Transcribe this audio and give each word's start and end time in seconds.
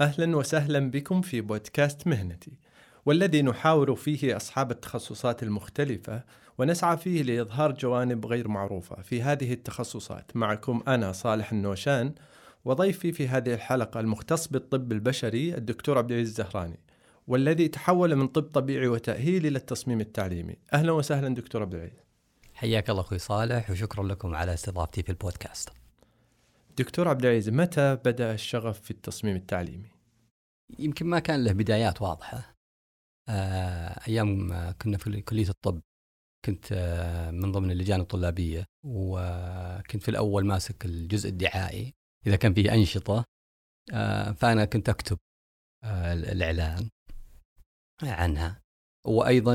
أهلا 0.00 0.36
وسهلا 0.36 0.90
بكم 0.90 1.20
في 1.20 1.40
بودكاست 1.40 2.06
مهنتي 2.06 2.52
والذي 3.06 3.42
نحاور 3.42 3.94
فيه 3.94 4.36
أصحاب 4.36 4.70
التخصصات 4.70 5.42
المختلفة 5.42 6.24
ونسعى 6.58 6.96
فيه 6.96 7.22
لإظهار 7.22 7.72
جوانب 7.72 8.26
غير 8.26 8.48
معروفة 8.48 9.02
في 9.02 9.22
هذه 9.22 9.52
التخصصات. 9.52 10.36
معكم 10.36 10.82
أنا 10.88 11.12
صالح 11.12 11.52
النوشان 11.52 12.14
وضيفي 12.64 13.12
في 13.12 13.28
هذه 13.28 13.54
الحلقة 13.54 14.00
المختص 14.00 14.48
بالطب 14.48 14.92
البشري 14.92 15.54
الدكتور 15.54 15.98
عبد 15.98 16.12
العزيز 16.12 16.28
الزهراني 16.28 16.80
والذي 17.26 17.68
تحول 17.68 18.16
من 18.16 18.28
طب 18.28 18.42
طبيعي 18.42 18.88
وتأهيل 18.88 19.46
إلى 19.46 19.58
التصميم 19.58 20.00
التعليمي. 20.00 20.56
أهلا 20.72 20.92
وسهلا 20.92 21.34
دكتور 21.34 21.62
عبد 21.62 21.74
العزيز. 21.74 22.04
حياك 22.54 22.90
الله 22.90 23.00
أخوي 23.00 23.18
صالح 23.18 23.70
وشكرا 23.70 24.04
لكم 24.04 24.34
على 24.34 24.54
استضافتي 24.54 25.02
في 25.02 25.08
البودكاست. 25.08 25.77
دكتور 26.78 27.08
عبد 27.08 27.24
العزيز 27.24 27.48
متى 27.48 27.96
بدأ 27.96 28.34
الشغف 28.34 28.80
في 28.80 28.90
التصميم 28.90 29.36
التعليمي؟ 29.36 29.90
يمكن 30.78 31.06
ما 31.06 31.18
كان 31.18 31.44
له 31.44 31.52
بدايات 31.52 32.02
واضحة. 32.02 32.54
آه، 33.28 34.08
أيام 34.08 34.50
كنا 34.82 34.98
في 34.98 35.20
كلية 35.20 35.48
الطب 35.48 35.80
كنت 36.44 36.66
آه، 36.72 37.30
من 37.30 37.52
ضمن 37.52 37.70
اللجان 37.70 38.00
الطلابية 38.00 38.64
وكنت 38.86 40.02
في 40.02 40.08
الأول 40.08 40.46
ماسك 40.46 40.84
الجزء 40.84 41.28
الدعائي 41.28 41.94
إذا 42.26 42.36
كان 42.36 42.54
فيه 42.54 42.74
أنشطة. 42.74 43.24
آه، 43.92 44.32
فأنا 44.32 44.64
كنت 44.64 44.88
أكتب 44.88 45.18
الإعلان 45.84 46.88
عنها. 48.02 48.60
وأيضا 49.06 49.54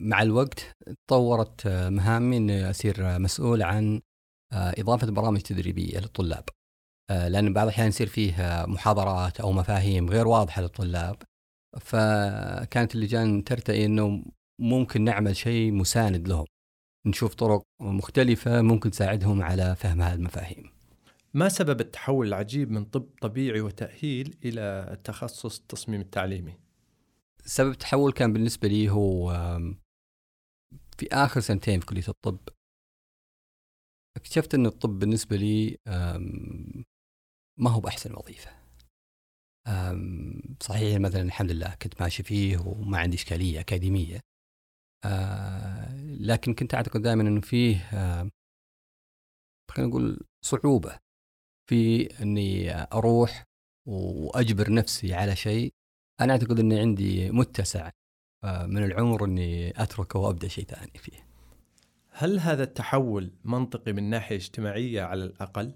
مع 0.00 0.22
الوقت 0.22 0.72
تطورت 1.06 1.68
مهامي 1.68 2.36
أني 2.36 2.70
أصير 2.70 3.18
مسؤول 3.18 3.62
عن 3.62 4.00
إضافة 4.52 5.10
برامج 5.10 5.40
تدريبية 5.40 5.98
للطلاب. 5.98 6.44
لأن 7.10 7.52
بعض 7.52 7.66
الأحيان 7.66 7.88
يصير 7.88 8.06
فيه 8.06 8.64
محاضرات 8.68 9.40
أو 9.40 9.52
مفاهيم 9.52 10.10
غير 10.10 10.28
واضحة 10.28 10.62
للطلاب. 10.62 11.16
فكانت 11.80 12.94
اللجان 12.94 13.44
ترتئي 13.44 13.84
أنه 13.84 14.24
ممكن 14.60 15.04
نعمل 15.04 15.36
شيء 15.36 15.72
مساند 15.72 16.28
لهم. 16.28 16.46
نشوف 17.06 17.34
طرق 17.34 17.62
مختلفة 17.80 18.62
ممكن 18.62 18.90
تساعدهم 18.90 19.42
على 19.42 19.76
فهم 19.76 20.02
هذه 20.02 20.14
المفاهيم. 20.14 20.70
ما 21.34 21.48
سبب 21.48 21.80
التحول 21.80 22.26
العجيب 22.26 22.70
من 22.70 22.84
طب 22.84 23.06
طبيعي 23.20 23.60
وتأهيل 23.60 24.38
إلى 24.44 24.96
تخصص 25.04 25.58
التصميم 25.58 26.00
التعليمي؟ 26.00 26.54
سبب 27.44 27.70
التحول 27.70 28.12
كان 28.12 28.32
بالنسبة 28.32 28.68
لي 28.68 28.90
هو 28.90 29.32
في 30.98 31.08
آخر 31.12 31.40
سنتين 31.40 31.80
في 31.80 31.86
كلية 31.86 32.08
الطب 32.08 32.38
اكتشفت 34.16 34.54
أن 34.54 34.66
الطب 34.66 34.98
بالنسبة 34.98 35.36
لي 35.36 35.76
ما 37.58 37.70
هو 37.70 37.80
بأحسن 37.80 38.14
وظيفة. 38.14 38.50
صحيح 40.60 40.98
مثلا 41.00 41.22
الحمد 41.22 41.50
لله 41.50 41.74
كنت 41.74 42.00
ماشي 42.02 42.22
فيه 42.22 42.58
وما 42.58 42.98
عندي 42.98 43.16
إشكالية 43.16 43.60
أكاديمية. 43.60 44.20
آه، 45.04 45.96
لكن 46.04 46.54
كنت 46.54 46.74
أعتقد 46.74 47.02
دائما 47.02 47.22
أنه 47.22 47.40
فيه 47.40 47.90
خلينا 49.70 49.90
نقول 49.90 50.20
صعوبة 50.44 50.98
في 51.70 52.06
أني 52.22 52.72
أروح 52.74 53.44
وأجبر 53.88 54.72
نفسي 54.72 55.14
على 55.14 55.36
شيء. 55.36 55.72
أنا 56.20 56.32
أعتقد 56.32 56.58
أني 56.60 56.80
عندي 56.80 57.30
متسع 57.30 57.90
آه، 58.44 58.66
من 58.66 58.84
العمر 58.84 59.24
أني 59.24 59.70
أتركه 59.82 60.18
وأبدأ 60.18 60.48
شيء 60.48 60.64
ثاني 60.64 60.98
فيه. 60.98 61.29
هل 62.12 62.38
هذا 62.38 62.62
التحول 62.62 63.32
منطقي 63.44 63.92
من 63.92 64.10
ناحية 64.10 64.36
اجتماعية 64.36 65.02
على 65.02 65.24
الأقل؟ 65.24 65.74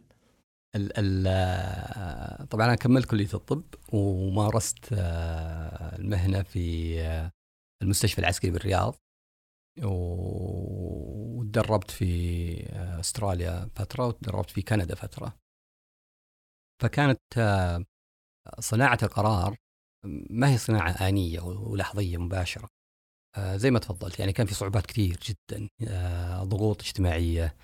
ال 0.76 0.92
ال 0.96 2.48
طبعا 2.48 2.66
أنا 2.66 2.74
كملت 2.74 3.10
كلية 3.10 3.28
الطب 3.34 3.64
ومارست 3.92 4.92
آه، 4.92 5.96
المهنة 5.96 6.42
في 6.42 7.00
آه، 7.00 7.30
المستشفى 7.82 8.18
العسكري 8.18 8.50
بالرياض 8.50 8.96
وتدربت 11.34 11.90
في 11.90 12.06
آه، 12.72 13.00
أستراليا 13.00 13.70
فترة 13.74 14.06
وتدربت 14.06 14.50
في 14.50 14.62
كندا 14.62 14.94
فترة 14.94 15.36
فكانت 16.82 17.20
صناعة 18.60 18.98
القرار 19.02 19.56
ما 20.30 20.52
هي 20.52 20.58
صناعة 20.58 20.90
آنية 20.90 21.40
ولحظية 21.40 22.18
مباشرة 22.18 22.68
زي 23.38 23.70
ما 23.70 23.78
تفضلت 23.78 24.18
يعني 24.20 24.32
كان 24.32 24.46
في 24.46 24.54
صعوبات 24.54 24.86
كثير 24.86 25.18
جدا 25.22 25.68
ضغوط 26.42 26.82
اجتماعية 26.82 27.56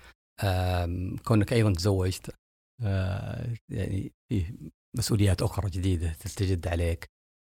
كونك 1.25 1.53
أيضا 1.53 1.73
تزوجت 1.73 2.35
آه، 2.83 3.55
يعني 3.69 4.13
فيه 4.29 4.55
مسؤوليات 4.97 5.41
أخرى 5.41 5.69
جديدة 5.69 6.13
تستجد 6.13 6.67
عليك 6.67 7.09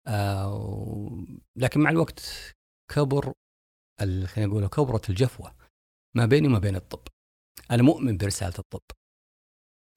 آه، 0.08 1.26
لكن 1.56 1.80
مع 1.80 1.90
الوقت 1.90 2.20
كبر 2.94 3.32
خلينا 4.00 4.46
نقول 4.46 4.66
كبرت 4.66 5.10
الجفوة 5.10 5.54
ما 6.16 6.26
بيني 6.26 6.46
وما 6.48 6.58
بين 6.58 6.76
الطب. 6.76 7.08
أنا 7.70 7.82
مؤمن 7.82 8.16
برسالة 8.16 8.54
الطب 8.58 8.82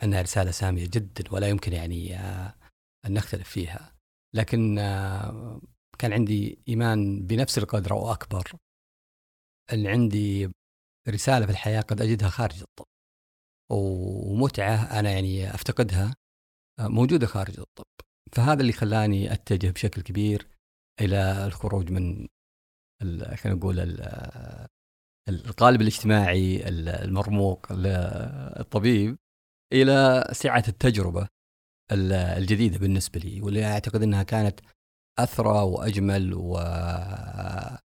إنها 0.04 0.22
رسالة 0.22 0.52
سامية 0.52 0.88
جدا 0.94 1.24
ولا 1.32 1.50
يمكن 1.50 1.74
يعني 1.74 2.16
آه، 2.20 2.56
أن 3.06 3.14
نختلف 3.14 3.50
فيها 3.50 3.96
لكن 4.36 4.80
كان 6.00 6.14
عندي 6.14 6.60
إيمان 6.70 7.28
بنفس 7.28 7.58
القدر 7.58 7.92
أو 7.92 8.12
أكبر 8.12 8.52
إن 9.74 9.88
عندي 9.88 10.52
رسالة 11.10 11.46
في 11.46 11.52
الحياة 11.52 11.82
قد 11.82 12.02
أجدها 12.02 12.30
خارج 12.30 12.62
الطب 12.62 12.86
ومتعة 13.72 15.00
أنا 15.00 15.12
يعني 15.12 15.54
أفتقدها 15.54 16.16
آه، 16.80 16.88
موجودة 16.88 17.28
خارج 17.28 17.60
الطب. 17.60 17.86
فهذا 18.32 18.62
اللي 18.62 18.74
خلاني 18.74 19.34
أتجه 19.34 19.72
بشكل 19.72 20.02
كبير 20.02 20.48
إلى 21.02 21.46
الخروج 21.46 21.92
من 21.92 22.28
خلينا 23.36 23.58
نقول 23.58 23.80
القالب 25.30 25.82
الاجتماعي 25.82 26.68
المرموق 26.68 27.74
للطبيب 27.74 29.18
إلى 29.74 30.28
سعة 30.32 30.64
التجربة 30.68 31.28
الجديدة 31.92 32.78
بالنسبة 32.78 33.20
لي 33.20 33.42
واللي 33.42 33.66
أعتقد 33.66 34.04
إنها 34.04 34.24
كانت 34.24 34.60
أثرى 35.24 35.62
وأجمل 35.62 36.34
وفيها 36.34 37.80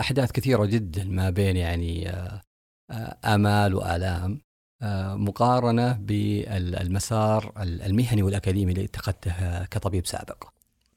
أحداث 0.00 0.32
كثيرة 0.32 0.64
جدا 0.64 1.04
ما 1.04 1.30
بين 1.30 1.56
يعني 1.56 2.10
آه، 2.10 2.42
آمال 3.24 3.74
وآلام 3.74 4.40
آه، 4.82 5.14
مقارنة 5.14 5.92
بالمسار 5.92 7.52
المهني 7.62 8.22
والأكاديمي 8.22 8.72
اللي 8.72 8.84
اتخذته 8.84 9.64
كطبيب 9.64 10.06
سابق. 10.06 10.48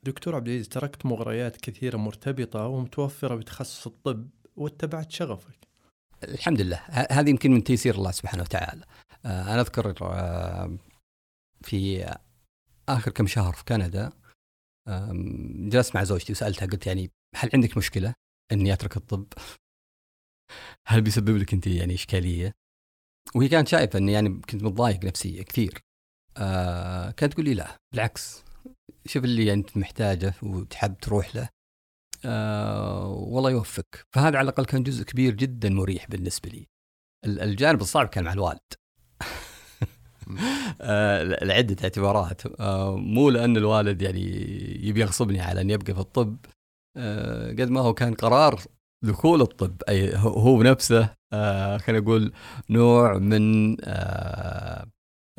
دكتور 0.04 0.36
عبد 0.36 0.48
العزيز 0.48 0.70
تركت 0.70 1.06
مغريات 1.06 1.58
كثيرة 1.58 1.98
مرتبطة 1.98 2.68
ومتوفرة 2.68 3.36
بتخصص 3.36 3.88
الطب 3.88 4.30
واتبعت 4.56 5.12
شغفك. 5.12 5.68
الحمد 6.24 6.62
لله 6.62 6.80
هذه 6.88 7.30
يمكن 7.30 7.52
من 7.52 7.64
تيسير 7.64 7.96
الله 7.96 8.12
سبحانه 8.12 8.44
وتعالى. 8.44 8.86
آه، 9.26 9.54
أنا 9.54 9.62
أذكر 9.62 9.96
آه، 10.02 10.78
في 11.62 12.06
آخر 12.90 13.12
كم 13.12 13.28
شهر 13.28 13.54
في 13.54 13.64
كندا 13.64 14.12
جلست 15.70 15.96
مع 15.96 16.04
زوجتي 16.04 16.32
وسألتها 16.32 16.66
قلت 16.66 16.88
يعني 16.88 17.12
هل 17.36 17.50
عندك 17.54 17.78
مشكلة 17.78 18.14
إني 18.52 18.74
أترك 18.74 18.98
الطب؟ 18.98 19.28
هل 20.88 21.02
بيسبب 21.02 21.38
لك 21.38 21.54
أنت 21.54 21.68
يعني 21.68 21.94
إشكالية؟ 21.94 22.54
وهي 23.36 23.48
كانت 23.48 23.68
شايفة 23.68 24.00
إني 24.00 24.12
يعني 24.12 24.30
كنت 24.30 24.64
متضايق 24.64 25.06
نفسيا 25.06 25.44
كثير. 25.44 25.80
آه 26.38 27.12
كانت 27.12 27.34
تقول 27.34 27.46
لي 27.46 27.54
لا 27.54 27.78
بالعكس. 27.94 28.44
شوف 29.06 29.24
اللي 29.24 29.54
أنت 29.54 29.78
محتاجه 29.78 30.34
وتحب 30.44 30.98
تروح 30.98 31.36
له. 31.36 31.50
آه 32.26 33.08
والله 33.08 33.52
يوفقك. 33.52 34.08
فهذا 34.16 34.38
على 34.38 34.50
الأقل 34.50 34.66
كان 34.66 34.84
جزء 34.84 35.04
كبير 35.04 35.34
جدا 35.34 35.70
مريح 35.70 36.08
بالنسبة 36.08 36.50
لي. 36.50 36.68
الجانب 37.26 37.82
الصعب 37.82 38.08
كان 38.08 38.24
مع 38.24 38.34
الوالد. 38.34 38.60
آه 40.82 41.24
لعدة 41.24 41.76
اعتبارات. 41.84 42.60
آه 42.60 42.96
مو 42.98 43.30
لأن 43.30 43.58
الوالد 43.58 44.02
يعني 44.02 44.22
يبي 44.88 45.02
يغصبني 45.02 45.42
على 45.42 45.62
أن 45.62 45.70
يبقى 45.70 45.94
في 45.94 46.00
الطب. 46.00 46.38
آه 46.98 47.52
قد 47.52 47.70
ما 47.70 47.82
هو 47.82 47.94
كان 47.94 48.14
قرار 48.14 48.62
دخول 49.06 49.42
الطب. 49.42 49.82
أي 49.90 50.16
هو 50.18 50.58
بنفسه 50.58 51.16
آه 51.34 51.78
خلينا 51.78 52.02
نقول 52.02 52.34
نوع 52.70 53.18
من 53.18 53.76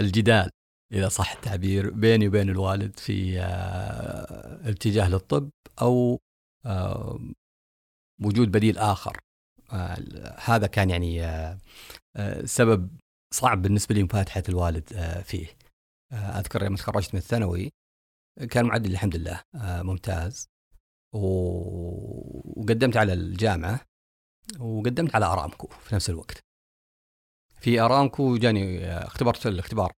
الجدال. 0.00 0.50
إذا 0.92 1.08
صح 1.08 1.32
التعبير 1.32 1.90
بيني 1.90 2.28
وبين 2.28 2.50
الوالد 2.50 2.98
في 2.98 3.40
الاتجاه 4.66 5.08
للطب 5.08 5.50
أو 5.82 6.20
وجود 8.22 8.50
بديل 8.50 8.78
آخر. 8.78 9.20
هذا 10.44 10.66
كان 10.66 10.90
يعني 10.90 11.22
سبب 12.44 12.88
صعب 13.34 13.62
بالنسبة 13.62 13.94
لي 13.94 14.02
مفاتحه 14.02 14.42
الوالد 14.48 14.92
آه 14.92 15.22
فيه. 15.22 15.46
آه 16.12 16.38
أذكر 16.38 16.62
يوم 16.64 16.76
تخرجت 16.76 17.14
من 17.14 17.20
الثانوي 17.20 17.72
كان 18.50 18.64
معدل 18.64 18.90
الحمد 18.90 19.16
لله 19.16 19.42
آه 19.54 19.82
ممتاز. 19.82 20.48
وقدمت 22.56 22.96
على 22.96 23.12
الجامعة 23.12 23.80
وقدمت 24.58 25.14
على 25.14 25.26
أرامكو 25.26 25.66
في 25.66 25.94
نفس 25.94 26.10
الوقت. 26.10 26.40
في 27.60 27.80
أرامكو 27.80 28.36
جاني 28.36 28.86
اختبرت 28.86 29.46
الاختبار 29.46 29.92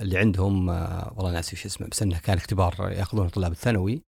اللي 0.00 0.18
عندهم 0.18 0.68
والله 0.68 1.32
ناسي 1.32 1.56
شو 1.56 1.68
اسمه 1.68 1.88
بس 1.88 2.02
إنه 2.02 2.18
كان 2.18 2.36
اختبار 2.36 2.92
يأخذونه 2.92 3.28
طلاب 3.28 3.52
الثانوي. 3.52 4.02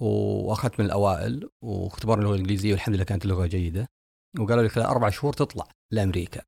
وأخذت 0.00 0.80
من 0.80 0.86
الأوائل 0.86 1.50
واختبار 1.64 2.18
اللغة 2.18 2.34
الإنجليزية 2.34 2.72
والحمد 2.72 2.94
لله 2.94 3.04
كانت 3.04 3.24
اللغة 3.24 3.46
جيدة. 3.46 3.86
وقالوا 4.38 4.62
لي 4.62 4.68
خلال 4.68 4.86
أربع 4.86 5.10
شهور 5.10 5.32
تطلع 5.32 5.68
لأمريكا. 5.90 6.42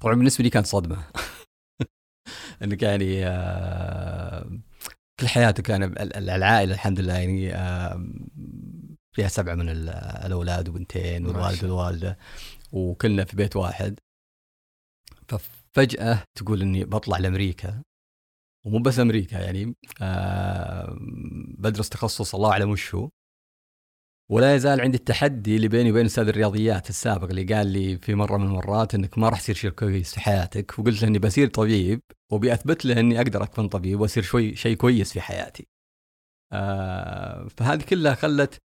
طبعا 0.00 0.14
بالنسبة 0.14 0.44
لي 0.44 0.50
كانت 0.50 0.66
صدمة. 0.66 1.04
إنك 2.62 2.82
يعني 2.82 3.26
آه، 3.26 4.60
كل 5.20 5.28
حياتك 5.28 5.62
كان 5.62 5.82
العائلة 6.16 6.74
الحمد 6.74 7.00
لله 7.00 7.14
يعني 7.14 7.54
آه، 7.54 8.06
فيها 9.12 9.28
سبعة 9.28 9.54
من 9.54 9.68
الأولاد 9.68 10.68
وبنتين 10.68 11.26
والوالد 11.26 11.64
والوالدة 11.64 12.18
وكلنا 12.72 13.24
في 13.24 13.36
بيت 13.36 13.56
واحد. 13.56 14.00
ففجأة 15.28 16.22
تقول 16.38 16.62
إني 16.62 16.84
بطلع 16.84 17.18
لأمريكا 17.18 17.82
ومو 18.66 18.78
بس 18.78 18.98
أمريكا 18.98 19.36
يعني 19.36 19.74
آه 20.02 20.96
بدرس 21.58 21.88
تخصص 21.88 22.34
الله 22.34 22.50
أعلم 22.52 22.70
وش 22.70 22.94
هو. 22.94 23.10
ولا 24.28 24.54
يزال 24.54 24.80
عندي 24.80 24.98
التحدي 24.98 25.56
اللي 25.56 25.68
بيني 25.68 25.90
وبين 25.90 26.04
أستاذ 26.04 26.28
الرياضيات 26.28 26.90
السابق 26.90 27.28
اللي 27.28 27.54
قال 27.54 27.66
لي 27.66 27.98
في 27.98 28.14
مرة 28.14 28.36
من 28.36 28.46
المرات 28.46 28.94
إنك 28.94 29.18
ما 29.18 29.28
راح 29.28 29.40
تصير 29.40 29.54
شيء 29.54 29.70
كويس 29.70 30.14
في 30.14 30.20
حياتك 30.20 30.78
وقلت 30.78 31.02
له 31.02 31.08
إني 31.08 31.18
بصير 31.18 31.48
طبيب 31.48 32.00
وبي 32.32 32.52
اثبت 32.52 32.84
له 32.84 33.00
إني 33.00 33.20
أقدر 33.20 33.42
أكون 33.42 33.68
طبيب 33.68 34.00
وأصير 34.00 34.22
شوي 34.22 34.56
شيء 34.56 34.76
كويس 34.76 35.12
في 35.12 35.20
حياتي. 35.20 35.66
آه 36.52 37.48
فهذه 37.56 37.82
كلها 37.82 38.14
خلت 38.14 38.58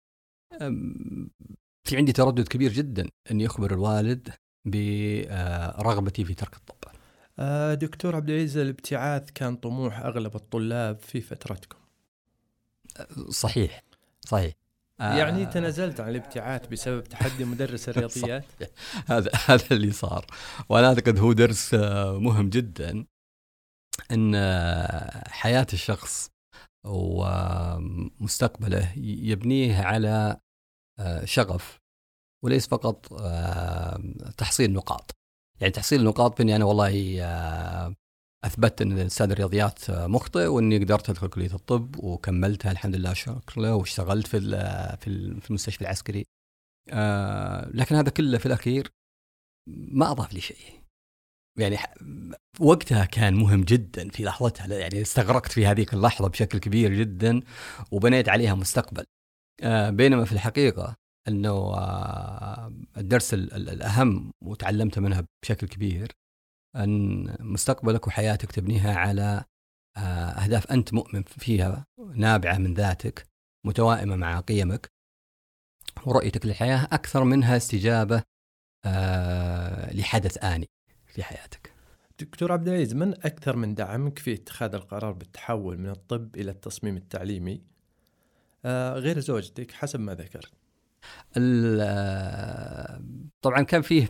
في 1.84 1.98
عندي 1.98 2.12
تردد 2.12 2.48
كبير 2.48 2.74
جدا 2.74 3.10
إني 3.32 3.46
أخبر 3.46 3.74
الوالد 3.74 4.30
برغبتي 4.66 6.26
في 6.26 6.34
ترك 6.34 6.56
الطب. 6.56 6.92
آه 7.40 7.74
دكتور 7.74 8.16
عبد 8.16 8.30
العزيز 8.30 8.58
الابتعاث 8.58 9.32
كان 9.32 9.56
طموح 9.56 10.00
أغلب 10.00 10.36
الطلاب 10.36 11.00
في 11.00 11.22
فترتكم. 11.22 11.78
صحيح 13.30 13.84
صحيح 14.26 14.54
يعني 15.00 15.42
آه. 15.42 15.46
تنازلت 15.46 16.00
عن 16.00 16.10
الابتعاث 16.10 16.68
بسبب 16.68 17.04
تحدي 17.04 17.46
مدرس 17.46 17.88
الرياضيات. 17.90 18.46
هذا 19.06 19.32
هذا 19.48 19.66
اللي 19.72 19.92
صار. 19.92 20.26
وأنا 20.70 20.88
أعتقد 20.88 21.20
هو 21.20 21.34
درس 21.34 21.74
آه، 21.74 22.20
مهم 22.20 22.50
جدا 22.50 23.06
إن 24.12 24.36
آه، 24.36 25.30
حياة 25.30 25.68
الشخص 25.74 26.32
ومستقبله 26.86 28.94
يبنيه 28.98 29.82
على 29.82 30.38
شغف 31.24 31.80
وليس 32.44 32.68
فقط 32.68 33.06
تحصيل 34.38 34.74
نقاط. 34.74 35.12
يعني 35.62 35.74
تحصيل 35.74 36.00
النقاط 36.00 36.38
باني 36.38 36.56
أنا 36.56 36.66
والله 36.66 37.22
اثبتت 38.48 38.82
إن 38.82 38.98
أستاذ 38.98 39.32
الرياضيات 39.32 39.92
مخطئ 39.92 40.46
وإني 40.46 40.78
قدرت 40.78 41.10
أدخل 41.10 41.28
كلية 41.28 41.54
الطب 41.54 41.96
وكملتها 42.04 42.72
الحمد 42.72 42.96
لله 42.96 43.14
شكر 43.14 43.62
له 43.62 43.76
واشتغلت 43.76 44.28
في 44.28 44.40
في 45.02 45.08
المستشفى 45.48 45.82
العسكري. 45.82 46.26
آه 46.90 47.70
لكن 47.74 47.96
هذا 47.96 48.10
كله 48.10 48.38
في 48.38 48.46
الأخير 48.46 48.92
ما 49.70 50.12
أضاف 50.12 50.34
لي 50.34 50.42
شيء. 50.42 50.58
يعني 51.60 51.78
وقتها 52.60 53.06
كان 53.06 53.34
مهم 53.36 53.64
جدا 53.64 54.10
في 54.10 54.24
لحظتها 54.24 54.68
يعني 54.68 55.02
استغرقت 55.02 55.52
في 55.52 55.66
هذيك 55.68 55.94
اللحظة 55.94 56.28
بشكل 56.30 56.58
كبير 56.60 56.94
جدا 56.94 57.42
وبنيت 57.92 58.30
عليها 58.30 58.56
مستقبل. 58.56 59.06
آه 59.64 59.90
بينما 59.90 60.26
في 60.26 60.32
الحقيقة 60.32 60.96
إنه 61.28 61.50
آه 61.52 62.74
الدرس 62.98 63.34
الأهم 63.34 64.32
وتعلمت 64.44 65.00
منها 65.00 65.26
بشكل 65.44 65.68
كبير 65.68 66.12
أن 66.76 67.36
مستقبلك 67.40 68.08
وحياتك 68.08 68.52
تبنيها 68.52 68.96
على 68.96 69.44
آه، 69.98 70.00
أهداف 70.30 70.72
أنت 70.72 70.94
مؤمن 70.94 71.24
فيها 71.24 71.86
نابعة 72.14 72.58
من 72.58 72.74
ذاتك 72.74 73.28
متوائمة 73.66 74.16
مع 74.16 74.40
قيمك 74.40 74.92
ورؤيتك 76.06 76.46
للحياة 76.46 76.88
أكثر 76.92 77.24
منها 77.24 77.58
استجابة 77.58 78.24
آه، 78.86 79.94
لحدث 79.94 80.44
آني 80.44 80.70
في 81.06 81.24
حياتك. 81.24 81.74
دكتور 82.20 82.52
عبد 82.52 82.68
العزيز 82.68 82.94
من 82.94 83.14
أكثر 83.14 83.56
من 83.56 83.76
دعمك 83.76 84.20
في 84.20 84.34
اتخاذ 84.34 84.76
القرار 84.76 85.12
بالتحول 85.12 85.78
من 85.78 85.90
الطب 85.90 86.36
إلى 86.36 86.52
التصميم 86.52 86.98
التعليمي؟ 86.98 87.62
آه، 88.66 88.94
غير 88.94 89.20
زوجتك 89.20 89.72
حسب 89.72 90.00
ما 90.00 90.16
ذكرت 90.16 90.52
طبعا 93.42 93.62
كان 93.62 93.82
فيه 93.82 94.10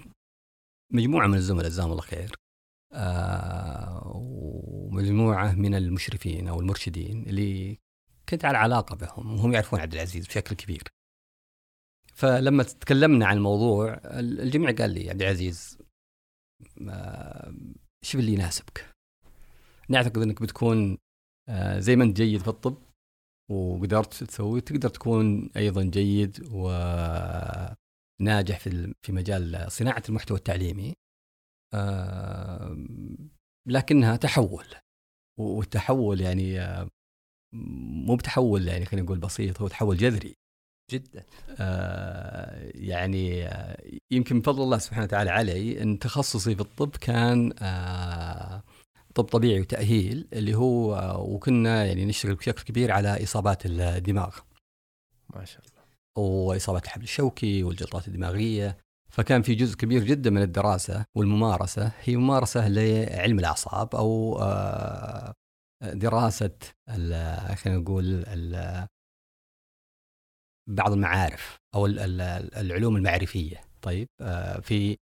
مجموعة 0.93 1.27
من 1.27 1.35
الزملاء 1.35 1.69
جزاهم 1.69 1.91
الله 1.91 2.01
خير. 2.01 2.35
آه، 2.93 4.11
ومجموعة 4.15 5.53
من 5.53 5.75
المشرفين 5.75 6.47
أو 6.47 6.59
المرشدين 6.59 7.23
اللي 7.27 7.79
كنت 8.29 8.45
على 8.45 8.57
علاقة 8.57 8.95
بهم 8.95 9.33
وهم 9.33 9.53
يعرفون 9.53 9.79
عبد 9.79 9.93
العزيز 9.93 10.27
بشكل 10.27 10.55
كبير. 10.55 10.83
فلما 12.13 12.63
تكلمنا 12.63 13.25
عن 13.25 13.37
الموضوع 13.37 14.01
الجميع 14.05 14.71
قال 14.71 14.91
لي 14.91 15.09
عبد 15.09 15.21
العزيز 15.21 15.77
آه، 16.89 17.53
شوف 18.05 18.21
اللي 18.21 18.33
يناسبك. 18.33 18.91
نعتقد 19.89 20.17
إنك 20.17 20.41
بتكون 20.41 20.97
آه، 21.49 21.79
زي 21.79 21.95
ما 21.95 22.03
أنت 22.03 22.17
جيد 22.17 22.41
في 22.41 22.47
الطب 22.47 22.77
وقدرت 23.51 24.23
تسوي 24.23 24.61
تقدر 24.61 24.89
تكون 24.89 25.49
أيضا 25.57 25.83
جيد 25.83 26.47
وناجح 26.51 27.69
في 28.59 28.93
في 29.01 29.11
مجال 29.11 29.71
صناعة 29.71 30.03
المحتوى 30.09 30.37
التعليمي. 30.37 30.93
لكنها 33.67 34.15
تحول. 34.15 34.65
والتحول 35.39 36.21
يعني 36.21 36.59
مو 38.05 38.15
بتحول 38.15 38.67
يعني 38.67 38.85
خلينا 38.85 39.05
نقول 39.05 39.19
بسيط 39.19 39.61
هو 39.61 39.67
تحول 39.67 39.97
جذري. 39.97 40.35
جدا. 40.91 41.25
آه 41.59 42.71
يعني 42.75 43.47
آه 43.47 43.83
يمكن 44.11 44.35
من 44.35 44.41
فضل 44.41 44.63
الله 44.63 44.77
سبحانه 44.77 45.03
وتعالى 45.03 45.29
علي 45.29 45.81
إن 45.81 45.99
تخصصي 45.99 46.55
في 46.55 46.61
الطب 46.61 46.95
كان 46.95 47.53
آه 47.61 48.63
طب 49.15 49.23
طبيعي 49.23 49.61
وتأهيل 49.61 50.27
اللي 50.33 50.55
هو 50.55 50.95
آه 50.95 51.19
وكنا 51.19 51.85
يعني 51.85 52.05
نشتغل 52.05 52.35
بشكل 52.35 52.63
كبير 52.63 52.91
على 52.91 53.23
إصابات 53.23 53.65
الدماغ. 53.65 54.37
ما 55.35 55.45
شاء 55.45 55.61
الله. 55.65 55.83
وإصابات 56.27 56.83
الحبل 56.85 57.03
الشوكي 57.03 57.63
والجلطات 57.63 58.07
الدماغية. 58.07 58.77
فكان 59.17 59.41
في 59.41 59.55
جزء 59.55 59.77
كبير 59.77 60.03
جدا 60.03 60.29
من 60.29 60.41
الدراسة 60.41 61.05
والممارسة 61.15 61.91
هي 62.01 62.15
ممارسة 62.15 62.67
لعلم 62.67 63.39
الأعصاب 63.39 63.95
أو 63.95 64.39
آه، 64.41 65.33
دراسة 65.83 66.57
خلينا 67.55 67.79
نقول 67.79 68.25
بعض 70.69 70.91
المعارف 70.91 71.59
أو 71.75 71.85
العلوم 71.85 72.95
المعرفية. 72.95 73.61
طيب 73.81 74.07
آه، 74.21 74.59
في 74.59 74.97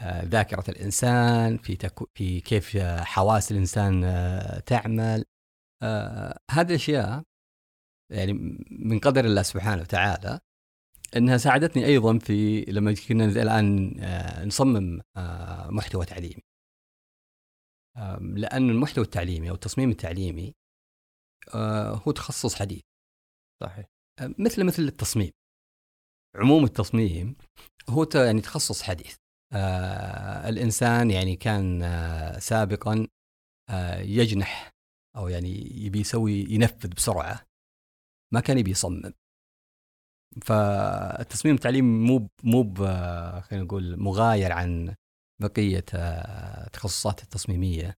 آه، 0.00 0.24
ذاكرة 0.24 0.64
الإنسان 0.70 1.58
في 1.58 1.90
في 2.14 2.40
كيف 2.40 2.76
حواس 2.78 3.52
الإنسان 3.52 4.02
تعمل. 4.66 5.24
هذه 6.50 6.68
الأشياء 6.68 7.22
يعني 8.12 8.32
من 8.70 8.98
قدر 8.98 9.24
الله 9.24 9.42
سبحانه 9.42 9.82
وتعالى 9.82 10.40
إنها 11.16 11.36
ساعدتني 11.36 11.86
أيضا 11.86 12.18
في 12.18 12.60
لما 12.60 12.94
كنا 13.08 13.24
الآن 13.24 14.00
آه، 14.00 14.44
نصمم 14.44 15.00
آه، 15.16 15.70
محتوى 15.70 16.06
تعليمي. 16.06 16.42
لأن 18.20 18.70
المحتوى 18.70 19.04
التعليمي 19.04 19.50
أو 19.50 19.54
التصميم 19.54 19.90
التعليمي 19.90 20.54
آه، 21.54 21.94
هو 21.94 22.12
تخصص 22.12 22.54
حديث. 22.54 22.82
صحيح. 23.62 23.86
مثل 24.38 24.64
مثل 24.64 24.82
التصميم. 24.82 25.30
عموم 26.36 26.64
التصميم 26.64 27.36
هو 27.88 28.06
يعني 28.14 28.40
تخصص 28.40 28.82
حديث. 28.82 29.16
الإنسان 30.48 31.10
يعني 31.10 31.36
كان 31.36 31.80
سابقا 32.40 33.08
يجنح 33.98 34.70
أو 35.16 35.28
يعني 35.28 35.48
يبي 35.84 36.00
يسوي 36.00 36.32
ينفذ 36.32 36.88
بسرعة. 36.88 37.46
ما 38.34 38.40
كان 38.40 38.58
يبي 38.58 38.70
يصمم. 38.70 39.12
فالتصميم 40.42 41.54
التعليمي 41.54 42.06
مو 42.06 42.28
مو 42.42 42.74
خلينا 43.40 43.64
نقول 43.64 43.96
مغاير 43.96 44.52
عن 44.52 44.94
بقية 45.40 45.84
التخصصات 45.94 47.22
التصميمية 47.22 47.94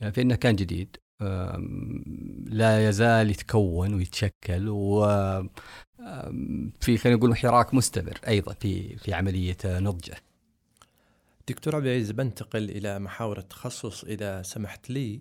يعني 0.00 0.12
في 0.12 0.22
إنه 0.22 0.34
كان 0.34 0.56
جديد 0.56 0.96
لا 2.46 2.88
يزال 2.88 3.30
يتكون 3.30 3.94
ويتشكل 3.94 4.68
و 4.68 5.04
في 6.80 6.96
خلينا 6.98 7.18
نقول 7.18 7.36
حراك 7.36 7.74
مستمر 7.74 8.20
أيضا 8.28 8.52
في 8.52 8.96
في 8.96 9.14
عملية 9.14 9.56
نضجه. 9.64 10.16
دكتور 11.48 11.76
عبد 11.76 11.86
العزيز 11.86 12.10
بنتقل 12.10 12.70
إلى 12.70 12.98
محاور 12.98 13.38
التخصص 13.38 14.04
إذا 14.04 14.42
سمحت 14.42 14.90
لي 14.90 15.20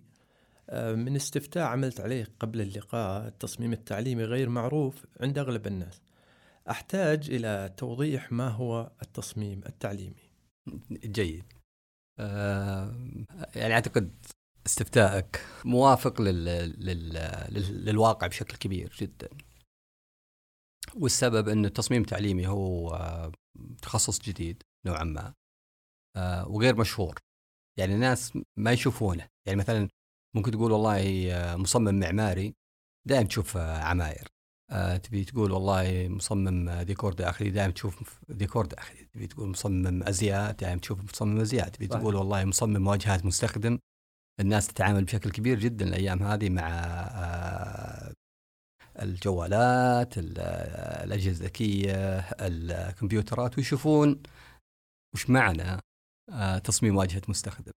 من 0.73 1.15
استفتاء 1.15 1.63
عملت 1.63 1.99
عليه 1.99 2.27
قبل 2.39 2.61
اللقاء 2.61 3.27
التصميم 3.27 3.73
التعليمي 3.73 4.23
غير 4.23 4.49
معروف 4.49 5.05
عند 5.21 5.37
أغلب 5.37 5.67
الناس. 5.67 6.01
أحتاج 6.71 7.29
إلى 7.31 7.73
توضيح 7.77 8.31
ما 8.31 8.49
هو 8.49 8.91
التصميم 9.01 9.61
التعليمي. 9.65 10.31
جيد. 10.91 11.53
آه 12.19 12.95
يعني 13.55 13.73
أعتقد 13.73 14.25
استفتائك 14.65 15.45
موافق 15.65 16.21
لل... 16.21 16.45
لل... 16.45 17.13
لل... 17.49 17.85
للواقع 17.85 18.27
بشكل 18.27 18.57
كبير 18.57 18.95
جدا 18.99 19.29
والسبب 20.95 21.49
أن 21.49 21.65
التصميم 21.65 22.01
التعليمي 22.01 22.47
هو 22.47 22.89
آه، 22.89 23.31
تخصص 23.81 24.21
جديد 24.21 24.63
نوعا 24.85 25.03
ما 25.03 25.33
آه، 26.17 26.47
وغير 26.47 26.75
مشهور 26.75 27.19
يعني 27.79 27.93
الناس 27.93 28.37
ما 28.57 28.71
يشوفونه 28.71 29.27
يعني 29.47 29.59
مثلا 29.59 29.89
ممكن 30.35 30.51
تقول 30.51 30.71
والله 30.71 31.31
آه، 31.33 31.55
مصمم 31.55 31.99
معماري 31.99 32.53
دائما 33.07 33.27
تشوف 33.27 33.57
عماير 33.57 34.27
تبي 35.03 35.23
تقول 35.25 35.51
والله 35.51 36.07
مصمم 36.07 36.71
ديكور 36.71 37.13
داخلي 37.13 37.49
دائما 37.49 37.73
تشوف 37.73 38.19
ديكور 38.29 38.65
داخلي 38.65 39.05
تبي 39.13 39.27
تقول 39.27 39.49
مصمم 39.49 40.03
أزياء 40.03 40.51
دائما 40.51 40.79
تشوف 40.79 41.03
مصمم 41.03 41.39
أزياء. 41.39 41.69
تبي 41.69 41.87
تقول 41.87 42.15
والله 42.15 42.45
مصمم 42.45 42.87
واجهات 42.87 43.25
مستخدم. 43.25 43.79
الناس 44.39 44.67
تتعامل 44.67 45.03
بشكل 45.03 45.31
كبير 45.31 45.59
جدا 45.59 45.85
الأيام 45.87 46.23
هذه 46.23 46.49
مع 46.49 46.69
الجوالات 49.01 50.13
الأجهزة 50.17 51.29
الذكية 51.29 52.19
الكمبيوترات 52.19 53.57
ويشوفون 53.57 54.21
وش 55.15 55.29
معنى 55.29 55.81
آه، 56.31 56.57
تصميم 56.57 56.95
واجهة 56.97 57.21
مستخدم. 57.27 57.71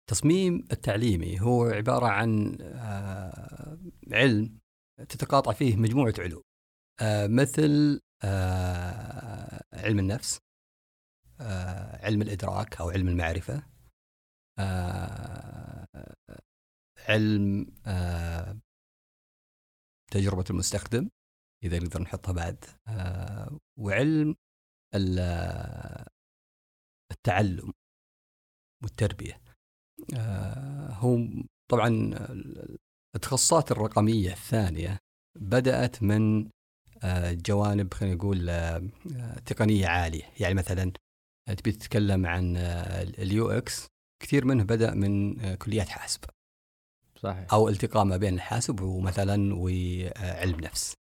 التصميم 0.00 0.64
التعليمي 0.72 1.40
هو 1.40 1.64
عبارة 1.64 2.06
عن 2.06 2.58
آه، 2.62 3.78
علم 4.12 4.59
تتقاطع 5.08 5.52
فيه 5.52 5.76
مجموعة 5.76 6.14
علوم. 6.18 6.42
آه، 7.00 7.26
مثل 7.26 8.00
علم 9.72 9.98
النفس 9.98 10.40
علم 12.02 12.22
الإدراك 12.22 12.80
أو 12.80 12.90
علم 12.90 13.08
المعرفة 13.08 13.62
علم 17.08 17.66
تجربة 20.10 20.44
المستخدم 20.50 21.10
إذا 21.64 21.78
نقدر 21.78 22.02
نحطها 22.02 22.32
بعد 22.32 22.64
آه، 22.88 23.58
وعلم 23.78 24.36
التعلم 27.12 27.72
والتربية. 28.82 29.42
آه، 30.16 30.92
هو 30.92 31.18
طبعا 31.70 32.10
التخصصات 33.14 33.72
الرقمية 33.72 34.32
الثانية 34.32 34.98
بدأت 35.38 36.02
من 36.02 36.48
آه، 37.02 37.32
جوانب 37.32 37.94
خلينا 37.94 38.14
نقول 38.14 38.50
تقنية 39.46 39.86
عالية. 39.86 40.24
يعني 40.40 40.54
مثلا 40.54 40.92
تبي 41.56 41.72
تتكلم 41.72 42.26
عن 42.26 42.56
ال 43.18 43.50
UX 43.50 43.86
كثير 44.22 44.44
منه 44.44 44.64
بدأ 44.64 44.94
من 44.94 45.34
كليات 45.54 45.88
حاسب. 45.88 46.20
صحيح. 47.16 47.52
أو 47.52 47.68
التقاء 47.68 48.04
ما 48.04 48.16
بين 48.16 48.34
الحاسب 48.34 48.80
ومثلا 48.80 49.54
وعلم 49.54 50.60
نفس. 50.60 50.94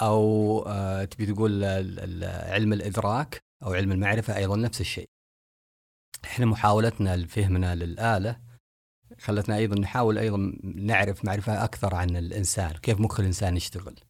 أو 0.00 0.62
آه، 0.66 1.04
تبي 1.04 1.26
تقول 1.26 1.64
علم 2.24 2.72
الإدراك 2.72 3.40
أو 3.62 3.72
علم 3.72 3.92
المعرفة 3.92 4.36
أيضا 4.36 4.56
نفس 4.56 4.80
الشيء. 4.80 5.08
إحنا 6.24 6.46
محاولتنا 6.46 7.16
لفهمنا 7.16 7.74
للآلة 7.74 8.47
خلتنا 9.20 9.56
أيضا 9.56 9.80
نحاول 9.80 10.18
أيضا 10.18 10.52
نعرف 10.64 11.24
معرفة 11.24 11.64
أكثر 11.64 11.94
عن 11.94 12.16
الإنسان 12.16 12.72
كيف 12.72 13.00
مخ 13.00 13.20
الإنسان 13.20 13.56
يشتغل 13.56 14.00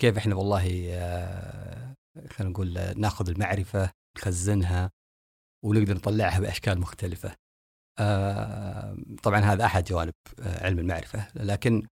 كيف 0.00 0.16
إحنا 0.16 0.34
والله 0.34 0.88
آه، 0.94 1.94
خلينا 2.30 2.52
نقول 2.52 2.78
نأخذ 2.96 3.28
المعرفة 3.28 3.90
نخزنها 4.16 4.90
ونقدر 5.64 5.94
نطلعها 5.94 6.40
بأشكال 6.40 6.80
مختلفة. 6.80 7.36
آه، 7.98 8.96
طبعا 9.22 9.40
هذا 9.40 9.64
أحد 9.64 9.84
جوانب 9.84 10.14
آه، 10.40 10.64
علم 10.64 10.78
المعرفة 10.78 11.28
لكن 11.34 11.86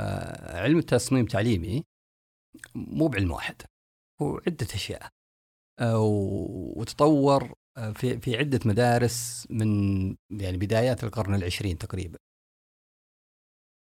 آه، 0.00 0.62
علم 0.62 0.78
التصميم 0.78 1.24
التعليمي 1.24 1.84
مو 2.74 3.08
بعلم 3.08 3.30
واحد 3.30 3.62
هو 4.22 4.40
عدة 4.46 4.66
أشياء. 4.74 5.08
وتطور 6.76 7.52
في 7.94 8.18
في 8.20 8.36
عدة 8.36 8.60
مدارس 8.64 9.46
من 9.50 10.06
يعني 10.30 10.56
بدايات 10.56 11.04
القرن 11.04 11.34
العشرين 11.34 11.78
تقريبا. 11.78 12.18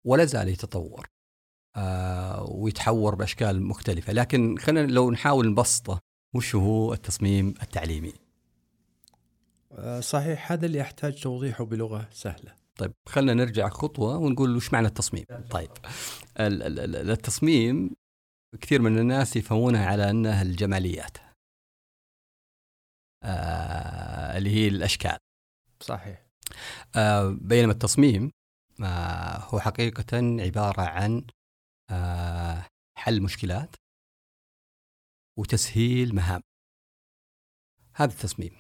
ولا 0.07 0.25
زال 0.25 0.49
يتطور 0.49 1.07
ويتحور 2.49 3.15
بأشكال 3.15 3.63
مختلفة. 3.63 4.13
لكن 4.13 4.59
خلينا 4.59 4.93
لو 4.93 5.11
نحاول 5.11 5.49
نبسطه 5.51 6.01
وش 6.35 6.55
هو 6.55 6.93
التصميم 6.93 7.55
التعليمي؟ 7.63 8.13
آه، 9.73 10.01
صحيح 10.01 10.53
هذا 10.53 10.67
اللي 10.67 10.79
يحتاج 10.79 11.23
توضيحه 11.23 11.65
بلغة 11.65 12.09
سهلة. 12.13 12.55
طيب 12.77 12.93
خلينا 13.09 13.35
نرجع 13.35 13.69
خطوة 13.69 14.17
ونقول 14.17 14.57
وش 14.57 14.73
معنى 14.73 14.87
التصميم. 14.87 15.25
طيب 15.51 15.71
التصميم 16.39 17.91
كثير 18.61 18.83
من 18.83 18.99
الناس 18.99 19.37
يفهمونها 19.37 19.87
على 19.87 20.11
أنها 20.11 20.43
الجماليات. 20.43 21.17
آه 23.23 24.39
اللي 24.39 24.51
هي 24.51 24.69
الأشكال. 24.69 25.19
صحيح. 25.81 26.27
آه 26.97 27.39
بينما 27.41 27.73
التصميم 27.73 28.33
آه 28.83 29.39
هو 29.39 29.61
حقيقة 29.61 30.05
عبارة 30.43 30.83
عن 30.83 31.27
آه 31.91 32.67
حل 32.99 33.23
مشكلات 33.23 33.77
وتسهيل 35.39 36.15
مهام. 36.15 36.41
هذا 37.95 38.13
التصميم. 38.13 38.57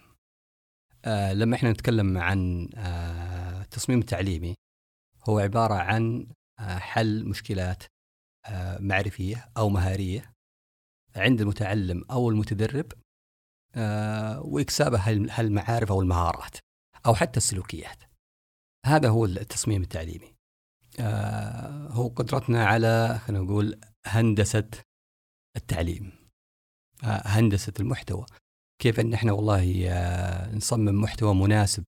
آه 1.05 1.33
لما 1.33 1.57
إحنا 1.57 1.73
نتكلم 1.73 2.19
عن 2.19 2.69
آه 2.77 3.63
التصميم 3.63 3.99
التعليمي 3.99 4.55
هو 5.29 5.39
عبارة 5.39 5.75
عن 5.75 6.27
آه 6.61 6.79
حل 6.79 7.25
مشكلات 7.29 7.83
آه 8.47 8.79
معرفية 8.79 9.53
أو 9.57 9.69
مهارية 9.69 10.33
عند 11.17 11.41
المتعلم 11.41 12.05
أو 12.11 12.31
المتدرب 12.31 12.93
آه 13.75 14.41
وإكسابة 14.41 14.99
هالمعارف 15.09 15.93
أو 15.93 16.01
المهارات 16.01 16.57
أو 17.07 17.15
حتى 17.15 17.37
السلوكيات. 17.37 18.03
هذا 18.87 19.09
هو 19.09 19.25
التصميم 19.25 19.83
التعليمي. 19.83 20.35
آه 21.01 21.89
هو 21.89 22.09
قدرتنا 22.09 22.67
على 22.67 23.19
خلينا 23.19 23.45
نقول 23.45 23.81
هندسة 24.07 24.71
التعليم. 25.57 26.13
آه 27.05 27.23
هندسة 27.25 27.73
المحتوى. 27.81 28.27
كيف 28.83 29.01
إن 29.01 29.15
إحنا 29.15 29.33
والله 29.33 29.89
نصمم 30.55 31.01
محتوى 31.01 31.35
مناسب 31.35 31.85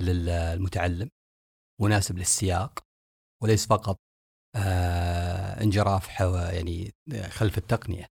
للمتعلم 0.00 1.08
مناسب 1.80 2.18
للسياق 2.18 2.78
وليس 3.42 3.66
فقط 3.66 3.96
انجراف 5.62 6.20
يعني 6.52 6.92
خلف 7.28 7.58
التقنية. 7.58 8.06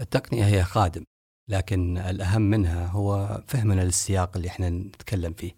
التقنية 0.00 0.46
هي 0.46 0.64
خادم. 0.64 1.04
لكن 1.48 1.98
الأهم 1.98 2.42
منها 2.42 2.86
هو 2.86 3.42
فهمنا 3.46 3.82
للسياق 3.82 4.36
اللي 4.36 4.48
إحنا 4.48 4.70
نتكلم 4.70 5.32
فيه. 5.32 5.52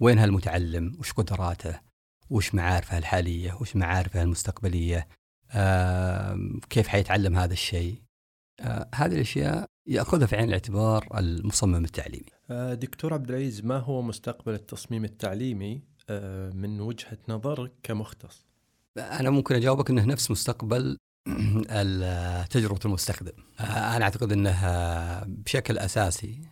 وين 0.00 0.18
هالمتعلم؟ 0.18 0.96
وش 0.98 1.12
قدراته؟ 1.12 1.80
وش 2.30 2.54
معارفه 2.54 2.98
الحالية؟ 2.98 3.54
وش 3.60 3.76
معارفه 3.76 4.22
المستقبلية؟ 4.22 5.08
كيف 6.70 6.88
حيتعلم 6.88 7.36
هذا 7.36 7.52
الشيء؟ 7.52 8.02
هذه 8.94 9.14
الأشياء 9.14 9.66
يأخذها 9.86 10.26
في 10.26 10.36
عين 10.36 10.48
الاعتبار 10.48 11.18
المصمم 11.18 11.84
التعليمي. 11.84 12.30
آه، 12.50 12.74
دكتور 12.74 13.14
عبد 13.14 13.30
العزيز 13.30 13.64
ما 13.64 13.78
هو 13.78 14.02
مستقبل 14.02 14.54
التصميم 14.54 15.04
التعليمي؟ 15.04 15.82
آه، 16.10 16.50
من 16.50 16.80
وجهة 16.80 17.18
نظرك 17.28 17.72
كمختص؟ 17.82 18.46
أنا 18.98 19.30
ممكن 19.30 19.54
أجاوبك 19.54 19.90
إنه 19.90 20.04
نفس 20.04 20.30
مستقبل 20.30 20.96
تجربه 22.50 22.80
المستخدم. 22.84 23.32
أنا 23.60 24.04
أعتقد 24.04 24.32
إنه 24.32 24.60
بشكل 25.24 25.78
أساسي 25.78 26.50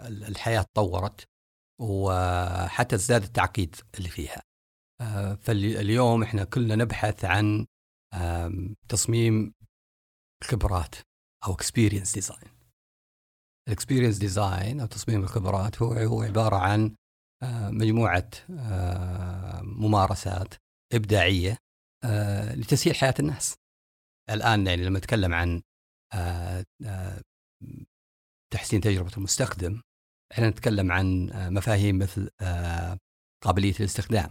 الحياة 0.00 0.62
تطورت 0.62 1.24
وحتى 1.80 2.96
ازداد 2.96 3.22
التعقيد 3.22 3.76
اللي 3.98 4.08
فيها. 4.08 4.42
فاليوم 5.40 6.22
إحنا 6.22 6.44
كلنا 6.44 6.74
نبحث 6.76 7.24
عن 7.24 7.66
تصميم 8.88 9.52
خبرات 10.44 10.94
أو 11.46 11.54
experience 11.54 12.14
design 12.14 12.56
ال 13.68 13.73
experience 13.73 14.18
design 14.18 14.80
أو 14.80 14.86
تصميم 14.86 15.22
الخبرات 15.22 15.82
هو 15.82 15.92
هو 15.92 16.22
عبارة 16.22 16.56
عن 16.56 16.94
مجموعة 17.70 18.30
ممارسات 19.62 20.54
إبداعية 20.92 21.58
لتسهيل 22.54 22.96
حياة 22.96 23.14
الناس. 23.20 23.54
الآن 24.30 24.66
يعني 24.66 24.84
لما 24.84 24.98
نتكلم 24.98 25.34
عن 25.34 25.62
تحسين 28.52 28.80
تجربة 28.80 29.16
المستخدم 29.16 29.80
إحنا 30.32 30.50
نتكلم 30.50 30.92
عن 30.92 31.30
مفاهيم 31.34 31.98
مثل 31.98 32.30
قابلية 33.44 33.74
الاستخدام 33.80 34.30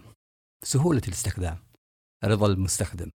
سهولة 0.63 1.01
الاستخدام 1.07 1.57
رضا 2.23 2.47
المستخدم. 2.47 3.11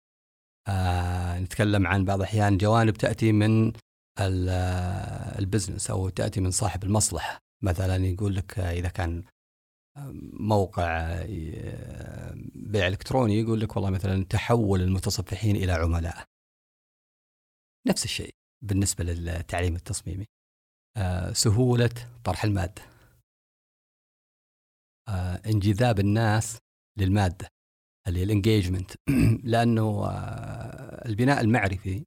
آه 0.68 1.38
نتكلم 1.38 1.86
عن 1.86 2.04
بعض 2.04 2.18
الأحيان 2.18 2.58
جوانب 2.58 2.94
تأتي 2.94 3.32
من 3.32 3.72
البزنس 5.38 5.90
أو 5.90 6.08
تأتي 6.08 6.40
من 6.40 6.50
صاحب 6.50 6.84
المصلحة. 6.84 7.38
مثلا 7.62 7.96
يقول 7.96 8.36
لك 8.36 8.58
إذا 8.58 8.88
كان 8.88 9.24
موقع 10.32 11.22
بيع 12.54 12.86
إلكتروني 12.86 13.40
يقول 13.40 13.60
لك 13.60 13.76
والله 13.76 13.90
مثلا 13.90 14.24
تحول 14.24 14.80
المتصفحين 14.80 15.56
إلى 15.56 15.72
عملاء. 15.72 16.24
نفس 17.86 18.04
الشيء 18.04 18.34
بالنسبة 18.64 19.04
للتعليم 19.04 19.76
التصميمي. 19.76 20.26
سهولة 21.32 21.90
طرح 22.24 22.44
المادة. 22.44 22.82
انجذاب 25.46 26.00
الناس 26.00 26.58
للمادة 26.98 27.48
اللي 28.08 28.22
الانجيجمنت 28.22 28.90
لأنه 29.52 30.10
البناء 31.06 31.40
المعرفي 31.40 32.04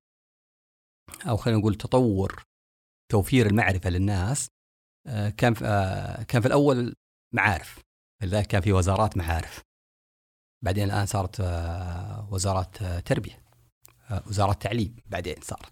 أو 1.29 1.37
خلينا 1.37 1.59
نقول 1.59 1.75
تطور 1.75 2.43
توفير 3.11 3.45
المعرفة 3.45 3.89
للناس 3.89 4.49
كان 5.37 5.53
كان 6.23 6.41
في 6.41 6.47
الأول 6.47 6.95
معارف. 7.33 7.79
لذلك 8.23 8.47
كان 8.47 8.61
في 8.61 8.73
وزارات 8.73 9.17
معارف. 9.17 9.61
بعدين 10.61 10.83
الآن 10.83 11.05
صارت 11.05 11.39
آه، 11.39 12.29
وزارات 12.31 12.81
آه، 12.81 12.99
تربية 12.99 13.43
آه، 14.11 14.23
وزارة 14.27 14.53
تعليم 14.53 14.95
بعدين 15.05 15.35
صار. 15.41 15.69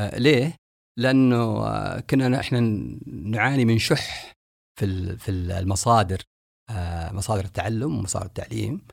ليه؟ 0.00 0.56
لأنه 0.98 2.00
كنا 2.00 2.40
إحنا 2.40 2.60
نعاني 3.06 3.64
من 3.64 3.78
شح 3.78 4.32
في 4.78 5.16
في 5.16 5.30
المصادر 5.30 6.22
مصادر 7.12 7.44
التعلم 7.44 7.98
ومصادر 7.98 8.26
التعليم. 8.26 8.86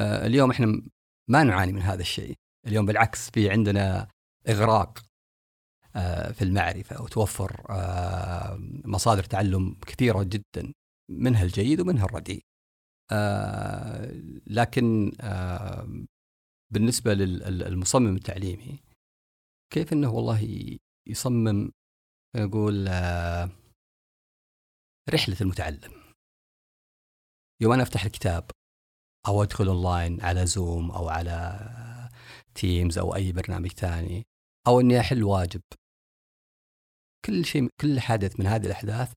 اليوم 0.00 0.50
إحنا 0.50 0.82
ما 1.28 1.42
نعاني 1.42 1.72
من 1.72 1.82
هذا 1.82 2.00
الشيء. 2.00 2.36
اليوم 2.66 2.86
بالعكس 2.86 3.30
في 3.30 3.50
عندنا 3.50 4.08
إغراق 4.48 4.98
في 6.32 6.42
المعرفة 6.42 7.02
وتوفر 7.02 7.66
مصادر 8.84 9.24
تعلم 9.24 9.74
كثيرة 9.86 10.22
جدا. 10.22 10.72
منها 11.10 11.42
الجيد 11.42 11.80
ومنها 11.80 12.04
الرديء. 12.04 12.44
آه 13.12 14.12
لكن 14.46 15.12
آه 15.20 16.06
بالنسبة 16.72 17.14
للمصمم 17.14 18.16
التعليمي 18.16 18.82
كيف 19.72 19.92
أنه 19.92 20.10
والله 20.14 20.78
يصمم 21.08 21.70
يقول 22.36 22.88
آه 22.88 23.50
رحلة 25.10 25.36
المتعلم. 25.40 25.92
يوم 27.62 27.72
أنا 27.72 27.82
أفتح 27.82 28.04
الكتاب 28.04 28.50
أو 29.28 29.42
أدخل 29.42 29.66
أونلاين 29.68 30.20
على 30.20 30.46
زوم 30.46 30.90
أو 30.90 31.08
على 31.08 31.58
تيمز 32.54 32.98
أو 32.98 33.14
أي 33.14 33.32
برنامج 33.32 33.72
ثاني 33.72 34.26
أو 34.66 34.80
أني 34.80 35.00
أحل 35.00 35.24
واجب. 35.24 35.62
كل 37.24 37.44
شيء 37.44 37.68
كل 37.80 38.00
حدث 38.00 38.40
من 38.40 38.46
هذه 38.46 38.66
الأحداث 38.66 39.12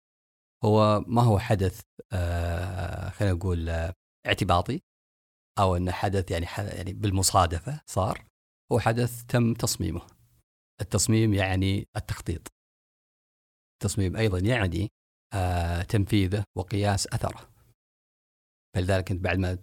هو 0.65 1.03
ما 1.08 1.22
هو 1.22 1.39
حدث 1.39 1.82
آه 2.12 3.10
خلينا 3.10 3.36
نقول 3.36 3.70
آه 3.70 3.93
اعتباطي 4.27 4.82
أو 5.60 5.75
إنه 5.75 5.91
حدث 5.91 6.32
يعني 6.32 6.46
يعني 6.58 6.93
بالمصادفة 6.93 7.82
صار 7.86 8.25
هو 8.72 8.79
حدث 8.79 9.24
تم 9.25 9.53
تصميمه. 9.53 10.08
التصميم 10.82 11.34
يعني 11.34 11.88
التخطيط. 11.98 12.48
التصميم 13.74 14.15
أيضا 14.15 14.39
يعني 14.39 14.91
آه 15.34 15.82
تنفيذه 15.82 16.43
وقياس 16.58 17.08
أثره. 17.08 17.50
فلذلك 18.75 19.12
أنت 19.12 19.22
بعد 19.22 19.38
ما 19.38 19.55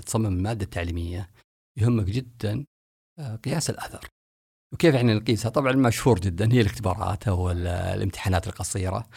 تصمم 0.00 0.26
المادة 0.26 0.64
التعليمية 0.64 1.30
يهمك 1.78 2.04
جدا 2.04 2.66
قياس 3.44 3.70
الأثر. 3.70 4.08
وكيف 4.74 4.94
إحنا 4.94 5.14
نقيسها؟ 5.14 5.50
طبعا 5.50 5.72
مشهور 5.72 6.20
جدا 6.20 6.52
هي 6.52 6.60
الاختبارات 6.60 7.28
أو 7.28 7.50
الامتحانات 7.50 8.46
القصيرة 8.46 9.08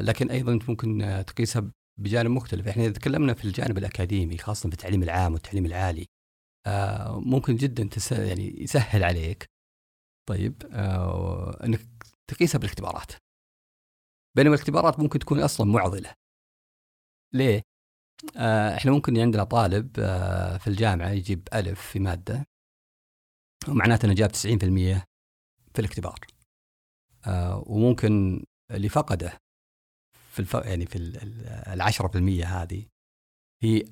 لكن 0.00 0.30
أيضا 0.30 0.52
أنت 0.52 0.70
ممكن 0.70 1.02
آه، 1.02 1.22
تقيسها 1.22 1.70
بجانب 1.98 2.30
مختلف. 2.30 2.68
إحنا 2.68 2.84
إذا 2.84 2.92
تكلمنا 2.92 3.34
في 3.34 3.44
الجانب 3.44 3.78
الأكاديمي 3.78 4.38
خاصة 4.38 4.68
في 4.68 4.74
التعليم 4.74 5.02
العام 5.02 5.32
والتعليم 5.32 5.66
العالي 5.66 6.06
آه 6.66 7.20
ممكن 7.20 7.56
جدا 7.56 7.88
يعني 8.10 8.62
يسهل 8.62 9.04
عليك 9.04 9.46
طيب 10.28 10.62
آه 10.72 11.64
إنك 11.64 11.80
تقيسها 12.30 12.58
بالاختبارات. 12.58 13.12
بينما 14.36 14.54
الاختبارات 14.54 15.00
ممكن 15.00 15.18
تكون 15.18 15.40
أصلا 15.40 15.66
معضلة. 15.66 16.14
ليه؟ 17.34 17.62
آه 18.36 18.76
إحنا 18.76 18.92
ممكن 18.92 19.18
عندنا 19.18 19.44
طالب 19.44 20.00
آه 20.00 20.56
في 20.56 20.66
الجامعة 20.66 21.10
يجيب 21.10 21.48
ألف 21.54 21.80
في 21.80 21.98
مادة 21.98 22.44
ومعناته 23.68 24.06
أنه 24.06 24.14
جاب 24.14 24.30
90% 24.30 24.36
في 25.74 25.78
الاختبار. 25.78 26.18
آه 27.26 27.64
وممكن 27.66 28.44
اللي 28.70 28.88
فقده 28.88 29.38
في 30.28 30.38
الف... 30.38 30.54
يعني 30.54 30.86
في 30.86 30.96
في 32.08 32.18
المية 32.18 32.62
هذه 32.62 32.86
هي 33.62 33.84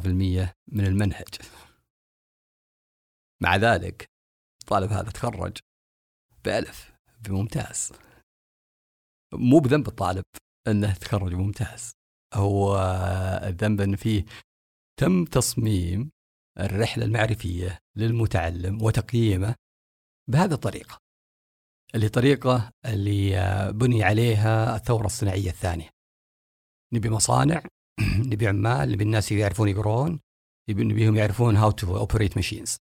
في 0.00 0.08
المية 0.08 0.52
من 0.68 0.86
المنهج. 0.86 1.28
مع 3.42 3.56
ذلك 3.56 4.10
الطالب 4.62 4.92
هذا 4.92 5.10
تخرج 5.10 5.58
بألف 6.44 6.92
بممتاز. 7.20 7.92
مو 9.32 9.58
بذنب 9.58 9.88
الطالب 9.88 10.24
أنه 10.68 10.94
تخرج 10.94 11.34
ممتاز. 11.34 11.92
هو 12.34 12.78
الذنب 13.42 13.80
أن 13.80 13.96
فيه 13.96 14.24
تم 15.00 15.24
تصميم 15.24 16.10
الرحلة 16.58 17.04
المعرفية 17.04 17.78
للمتعلم 17.96 18.82
وتقييمه 18.82 19.54
بهذه 20.30 20.52
الطريقة. 20.52 20.98
اللي 21.94 22.08
طريقة 22.08 22.70
اللي 22.86 23.32
بني 23.72 24.02
عليها 24.02 24.76
الثورة 24.76 25.06
الصناعية 25.06 25.50
الثانية. 25.50 25.90
نبي 26.94 27.10
مصانع 27.10 27.62
نبي 28.32 28.48
عمال 28.48 28.92
نبي 28.92 29.04
الناس 29.04 29.32
يعرفون 29.32 29.68
يقرون 29.68 30.20
نبيهم 30.70 31.16
يعرفون 31.16 31.56
how 31.56 31.70
to 31.70 31.96
operate 31.96 32.36
machines 32.36 32.76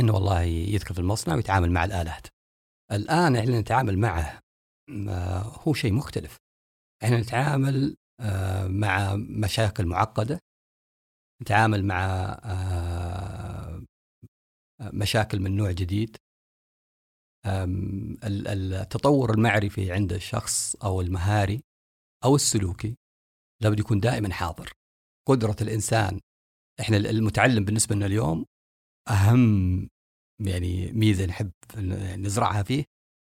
إنه 0.00 0.14
والله 0.14 0.42
يدخل 0.42 0.94
في 0.94 1.00
المصنع 1.00 1.34
ويتعامل 1.34 1.70
مع 1.70 1.84
الآلات. 1.84 2.26
الآن 2.92 3.36
إحنا 3.36 3.60
نتعامل 3.60 3.98
معه 3.98 4.40
هو 5.68 5.74
شيء 5.74 5.92
مختلف. 5.92 6.36
إحنا 7.04 7.20
نتعامل 7.20 7.96
آه، 8.20 8.66
مع 8.66 9.16
مشاكل 9.16 9.86
معقدة. 9.86 10.38
نتعامل 11.42 11.84
مع 11.84 12.04
آه، 12.44 13.84
مشاكل 14.80 15.40
من 15.40 15.56
نوع 15.56 15.70
جديد. 15.70 16.16
التطور 17.46 19.34
المعرفي 19.34 19.92
عند 19.92 20.12
الشخص 20.12 20.76
أو 20.76 21.00
المهاري 21.00 21.62
أو 22.24 22.36
السلوكي 22.36 22.96
لابد 23.62 23.80
يكون 23.80 24.00
دائما 24.00 24.32
حاضر 24.32 24.72
قدرة 25.28 25.56
الإنسان 25.60 26.20
إحنا 26.80 26.96
المتعلم 26.96 27.64
بالنسبة 27.64 27.94
لنا 27.94 28.06
اليوم 28.06 28.44
أهم 29.08 29.88
يعني 30.40 30.92
ميزة 30.92 31.26
نحب 31.26 31.50
نزرعها 32.16 32.62
فيه 32.62 32.84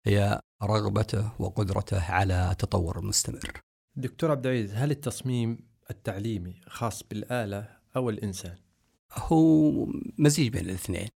هي 0.06 0.42
رغبته 0.64 1.42
وقدرته 1.42 2.12
على 2.12 2.52
التطور 2.52 3.00
المستمر. 3.00 3.62
دكتور 3.96 4.32
عبد 4.32 4.48
العزيز 4.48 4.74
هل 4.74 4.92
التصميم 4.92 5.70
التعليمي 5.90 6.62
خاص 6.68 7.04
بالآلة 7.04 7.78
أو 7.96 8.10
الإنسان؟ 8.10 8.58
هو 9.14 9.72
مزيج 10.18 10.48
بين 10.48 10.66
الاثنين. 10.66 11.10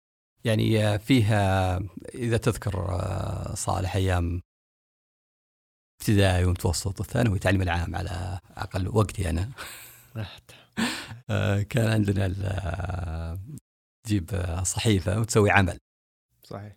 يعني 0.46 1.00
فيها 1.00 1.78
إذا 2.16 2.38
تذكر 2.38 2.80
آه، 2.92 3.56
صالح 3.56 3.96
أيام 3.96 4.42
ابتدائي 6.02 6.46
ومتوسط 6.46 7.00
والثانوي 7.00 7.36
التعليم 7.36 7.62
العام 7.62 7.96
على 7.96 8.40
أقل 8.58 8.88
وقتي 8.88 9.30
أنا. 9.30 9.52
آه، 11.30 11.62
كان 11.62 11.92
عندنا 11.92 12.36
آه، 12.44 13.40
تجيب 14.04 14.30
صحيفة 14.64 15.20
وتسوي 15.20 15.52
عمل. 15.52 15.80
صحيح. 16.44 16.76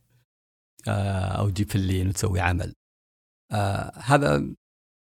أو 1.38 1.48
تجيب 1.48 1.70
فلين 1.70 2.08
وتسوي 2.08 2.40
عمل. 2.40 2.74
هذا 3.96 4.54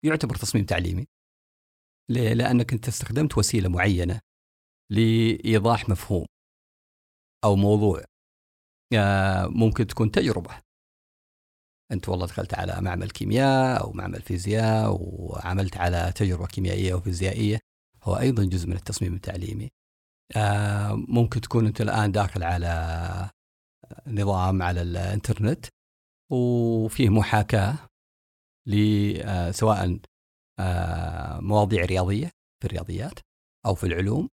يعتبر 0.06 0.36
تصميم 0.36 0.66
تعليمي. 0.66 1.08
ليه؟ 2.10 2.34
لأنك 2.34 2.74
أنت 2.74 2.88
استخدمت 2.88 3.38
وسيلة 3.38 3.70
معينة 3.70 4.22
لإيضاح 4.92 5.90
مفهوم 5.90 6.26
أو 7.44 7.56
موضوع. 7.56 8.00
آه، 8.00 8.19
ممكن 9.50 9.88
تكون 9.88 10.12
تجربة. 10.12 10.62
أنت 11.92 12.10
والله 12.10 12.26
دخلت 12.26 12.54
على 12.54 12.82
معمل 12.82 13.10
كيمياء 13.10 13.84
أو 13.84 13.92
معمل 13.92 14.22
فيزياء 14.22 14.98
وعملت 15.02 15.78
على 15.78 16.14
تجربة 16.16 16.48
كيميائية 16.48 16.94
أو 16.94 17.00
فيزيائية 17.02 17.60
هو 18.04 18.16
أيضا 18.20 18.44
جزء 18.44 18.68
من 18.68 18.76
التصميم 18.76 19.14
التعليمي. 19.14 19.70
آه، 20.36 20.94
ممكن 20.94 21.42
تكون 21.42 21.66
أنت 21.68 21.82
الآن 21.82 22.12
داخل 22.12 22.44
على 22.44 23.30
نظام 24.08 24.62
على 24.62 24.82
الإنترنت 24.82 25.66
وفيه 26.32 27.10
محاكاة 27.10 27.76
آه، 29.24 29.52
سواء 29.52 30.00
مواضيع 31.42 31.86
رياضية 31.86 32.32
في 32.62 32.68
الرياضيات 32.68 33.20
أو 33.66 33.76
في 33.76 33.84
العلوم 33.84 34.30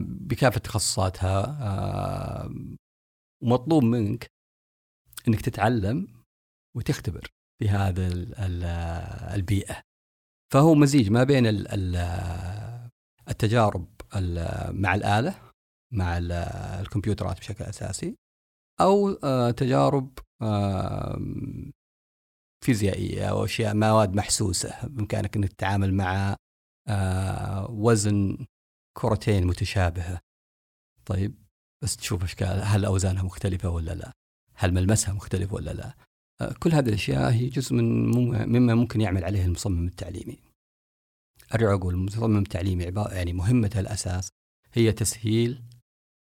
بكافة 0.00 0.60
تخصصاتها 0.60 1.58
ومطلوب 3.44 3.82
منك 3.84 4.26
إنك 5.28 5.40
تتعلم 5.40 6.24
وتختبر 6.76 7.30
في 7.58 7.68
هذا 7.68 8.06
البيئة. 9.34 9.82
فهو 10.52 10.74
مزيج 10.74 11.10
ما 11.10 11.24
بين 11.24 11.46
التجارب 13.28 14.00
مع 14.70 14.94
الآلة 14.94 15.52
مع 15.92 16.18
الكمبيوترات 16.80 17.38
بشكل 17.38 17.64
أساسي 17.64 18.16
أو 18.80 19.12
تجارب 19.50 20.18
فيزيائية 22.64 23.30
أو 23.30 23.44
أشياء 23.44 23.74
مواد 23.74 24.14
محسوسة 24.14 24.86
بإمكانك 24.86 25.36
أنك 25.36 25.52
تتعامل 25.52 25.94
مع 25.94 26.36
وزن 27.68 28.46
كرتين 28.98 29.46
متشابهة. 29.46 30.20
طيب 31.06 31.43
بس 31.84 31.96
تشوف 31.96 32.24
أشكال 32.24 32.62
هل 32.62 32.84
أوزانها 32.84 33.22
مختلفة 33.22 33.68
ولا 33.68 33.94
لا؟ 33.94 34.12
هل 34.54 34.74
ملمسها 34.74 35.14
مختلف 35.14 35.52
ولا 35.52 35.70
لا؟ 35.70 35.94
كل 36.58 36.72
هذه 36.72 36.88
الأشياء 36.88 37.30
هي 37.32 37.48
جزء 37.48 37.74
من 37.74 37.84
مما 38.48 38.74
ممكن 38.74 39.00
يعمل 39.00 39.24
عليه 39.24 39.44
المصمم 39.44 39.86
التعليمي. 39.86 40.38
أرجع 41.54 41.74
أقول 41.74 41.94
المصمم 41.94 42.38
التعليمي 42.38 42.84
يعني 43.12 43.32
مهمته 43.32 43.80
الأساس 43.80 44.28
هي 44.72 44.92
تسهيل 44.92 45.62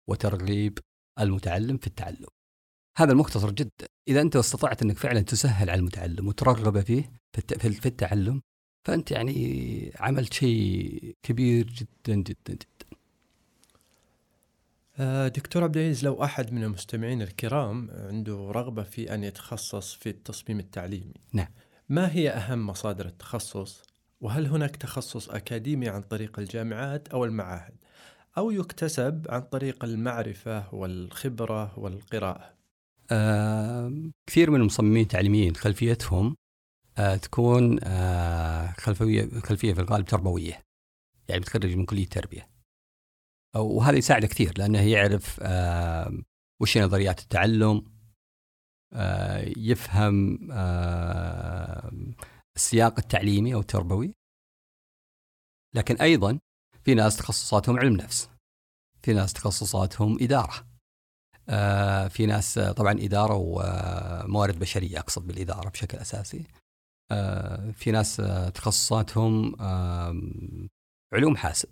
وترغيب 0.10 0.80
المتعلم 1.20 1.78
في 1.78 1.88
التعلم. 1.88 2.28
هذا 2.98 3.12
المختصر 3.12 3.52
جدا. 3.52 3.88
إذا 4.08 4.22
أنت 4.22 4.36
استطعت 4.36 4.82
أنك 4.82 4.98
فعلا 4.98 5.22
تسهل 5.22 5.70
على 5.70 5.80
المتعلم 5.80 6.28
وترغبه 6.28 6.82
فيه 6.82 7.12
في 7.80 7.86
التعلم 7.86 8.42
فأنت 8.88 9.12
يعني 9.12 9.92
عملت 10.00 10.34
شيء 10.34 11.16
كبير 11.24 11.68
جدا 11.68 12.16
جدا 12.16 12.54
جدا. 12.54 12.89
آه، 12.89 12.89
دكتور 15.36 15.64
عبد 15.64 15.78
العزيز 15.78 16.06
لو 16.06 16.24
أحد 16.24 16.54
من 16.54 16.64
المستمعين 16.64 17.22
الكرام 17.22 17.90
عنده 17.92 18.52
رغبة 18.52 18.84
في 18.84 19.14
أن 19.14 19.24
يتخصص 19.24 19.94
في 19.94 20.10
التصميم 20.10 20.60
التعليمي 20.60 21.14
نعم. 21.34 21.48
ما 21.90 22.12
هي 22.12 22.30
أهم 22.30 22.68
مصادر 22.68 23.06
التخصص؟ 23.06 23.84
وهل 24.22 24.48
هناك 24.48 24.76
تخصص 24.76 25.30
أكاديمي 25.30 25.90
عن 25.90 26.02
طريق 26.02 26.40
الجامعات 26.40 27.08
أو 27.08 27.26
المعاهد؟ 27.26 27.76
أو 28.38 28.52
يكتسب 28.52 29.26
عن 29.30 29.42
طريق 29.42 29.84
المعرفة 29.84 30.76
والخبرة 30.76 31.80
والقراءة؟ 31.80 32.54
آه 33.12 33.94
كثير 34.28 34.52
من 34.52 34.60
المصممين 34.60 35.04
التعليميين 35.04 35.56
خلفيتهم 35.56 36.36
آه 36.98 37.16
تكون 37.16 37.80
آه 37.84 38.74
خلفيه 38.78 39.30
خلفية 39.40 39.74
في 39.74 39.82
الغالب 39.82 40.06
تربوية 40.06 40.62
يعني 41.30 41.42
متخرج 41.42 41.76
من 41.76 41.86
كلية 41.86 42.08
تربية. 42.08 42.59
وهذا 43.56 43.98
يساعده 43.98 44.28
كثير 44.28 44.54
لأنه 44.58 44.82
يعرف 44.82 45.40
آه 45.42 46.12
وش 46.62 46.78
نظريات 46.78 47.20
التعلم 47.20 47.84
آه 48.94 49.54
يفهم 49.58 50.50
آه 50.52 51.92
السياق 52.56 53.00
التعليمي 53.00 53.54
أو 53.54 53.60
التربوي. 53.60 54.14
لكن 55.76 55.96
أيضا 55.96 56.40
في 56.84 56.94
ناس 56.94 57.18
تخصصاتهم 57.18 57.80
علم 57.80 57.94
نفس 57.96 58.30
في 59.04 59.14
ناس 59.14 59.34
تخصصاتهم 59.34 60.18
إدارة 60.22 60.68
آه 61.50 62.08
في 62.08 62.26
ناس 62.26 62.60
طبعا 62.60 62.92
إدارة 62.92 63.36
وموارد 63.36 64.60
بشرية 64.60 65.00
أقصد 65.00 65.28
بالإدارة 65.28 65.70
بشكل 65.70 65.98
أساسي 65.98 66.48
آه 67.12 67.72
في 67.72 67.92
ناس 67.92 68.16
تخصصاتهم 68.54 69.62
آه 69.62 70.22
علوم 71.14 71.38
حاسب. 71.38 71.70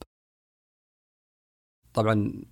طبعا 1.98 2.44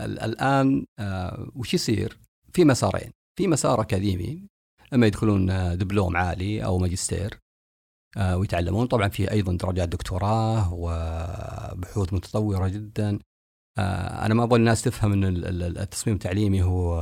الآن 0.00 0.86
آه 0.98 1.50
وش 1.54 1.74
يصير؟ 1.74 2.18
في 2.52 2.64
مسارين، 2.64 3.12
في 3.38 3.46
مسار 3.46 3.80
أكاديمي 3.80 4.48
اما 4.94 5.06
يدخلون 5.06 5.50
آه، 5.50 5.74
دبلوم 5.74 6.16
عالي 6.16 6.64
أو 6.64 6.78
ماجستير 6.78 7.38
آه 8.16 8.36
ويتعلمون. 8.36 8.86
طبعا 8.86 9.08
في 9.08 9.30
أيضا 9.30 9.52
درجات 9.56 9.88
دكتوراه 9.88 10.74
وبحوث 10.74 12.12
متطورة 12.12 12.68
جدا. 12.68 13.18
أنا 14.24 14.34
ما 14.34 14.44
أبغى 14.44 14.58
الناس 14.58 14.82
تفهم 14.82 15.12
إن 15.12 15.24
التصميم 15.62 16.16
التعليمي 16.16 16.62
هو 16.62 17.00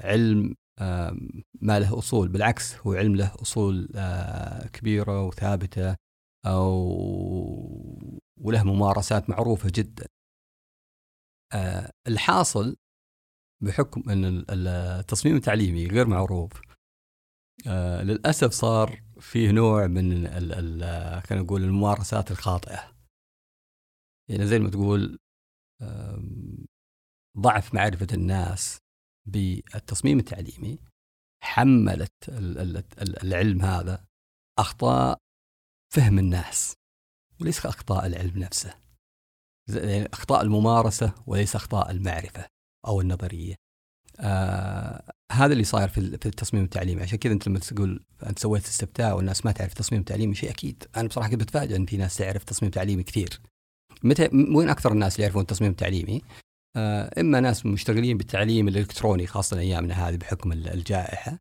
علم 0.00 0.54
ما 1.60 1.80
له 1.80 1.98
أصول 1.98 2.28
بالعكس 2.28 2.76
هو 2.76 2.92
علم 2.92 3.16
له 3.16 3.32
أصول 3.42 3.88
كبيرة 4.72 5.26
وثابتة. 5.26 5.96
وله 8.40 8.62
ممارسات 8.62 9.30
معروفة 9.30 9.72
جدا. 9.74 10.06
آه 11.54 11.92
الحاصل 12.06 12.76
بحكم 13.62 14.10
أن 14.10 14.44
التصميم 14.50 15.36
التعليمي 15.36 15.86
غير 15.86 16.06
معروف. 16.06 16.60
آه 17.66 18.02
للأسف 18.02 18.52
صار 18.52 19.02
فيه 19.20 19.50
نوع 19.50 19.86
من 19.86 20.28
خلينا 21.20 21.44
نقول 21.44 21.64
الممارسات 21.64 22.30
الخاطئة. 22.30 22.98
يعني 24.30 24.46
زي 24.46 24.58
ما 24.58 24.70
تقول 24.70 25.18
ضعف 27.38 27.74
معرفة 27.74 28.06
الناس 28.12 28.78
بالتصميم 29.28 30.18
التعليمي 30.18 30.78
حملت 31.42 32.28
العلم 33.22 33.62
هذا 33.62 34.06
أخطاء 34.58 35.18
فهم 35.94 36.18
الناس. 36.18 36.74
وليس 37.40 37.66
أخطاء 37.66 38.06
العلم 38.06 38.38
نفسه. 38.38 38.74
يعني 39.68 40.08
أخطاء 40.12 40.42
الممارسة 40.42 41.12
وليس 41.26 41.56
أخطاء 41.56 41.90
المعرفة 41.90 42.46
أو 42.86 43.00
النظرية. 43.00 43.54
آه 44.20 45.12
هذا 45.32 45.52
اللي 45.52 45.64
صاير 45.64 45.88
في 45.88 45.98
التصميم 46.26 46.64
التعليمي. 46.64 47.02
عشان 47.02 47.18
كذا 47.18 47.32
أنت 47.32 47.48
لما 47.48 47.58
تقول 47.58 48.04
أنت 48.26 48.38
سويت 48.38 48.64
استفتاء 48.64 49.16
والناس 49.16 49.44
ما 49.46 49.52
تعرف 49.52 49.74
تصميم 49.74 50.02
تعليمي 50.02 50.34
شيء 50.34 50.50
أكيد. 50.50 50.84
أنا 50.96 51.08
بصراحة 51.08 51.30
كنت 51.30 51.40
بتفاجئ 51.42 51.76
إن 51.76 51.86
في 51.86 51.96
ناس 51.96 52.16
تعرف 52.16 52.44
تصميم 52.44 52.70
تعليمي 52.70 53.02
كثير. 53.02 53.40
متى 54.04 54.28
وين 54.54 54.68
أكثر 54.68 54.92
الناس 54.92 55.14
اللي 55.14 55.22
يعرفون 55.22 55.42
التصميم 55.42 55.70
التعليمي 55.70 56.22
آه 56.76 57.20
إما 57.20 57.40
ناس 57.40 57.66
مشتغلين 57.66 58.16
بالتعليم 58.18 58.68
الإلكتروني 58.68 59.26
خاصة 59.26 59.58
ايامنا 59.58 60.08
هذه 60.08 60.16
بحكم 60.16 60.52
الجائحة. 60.52 61.38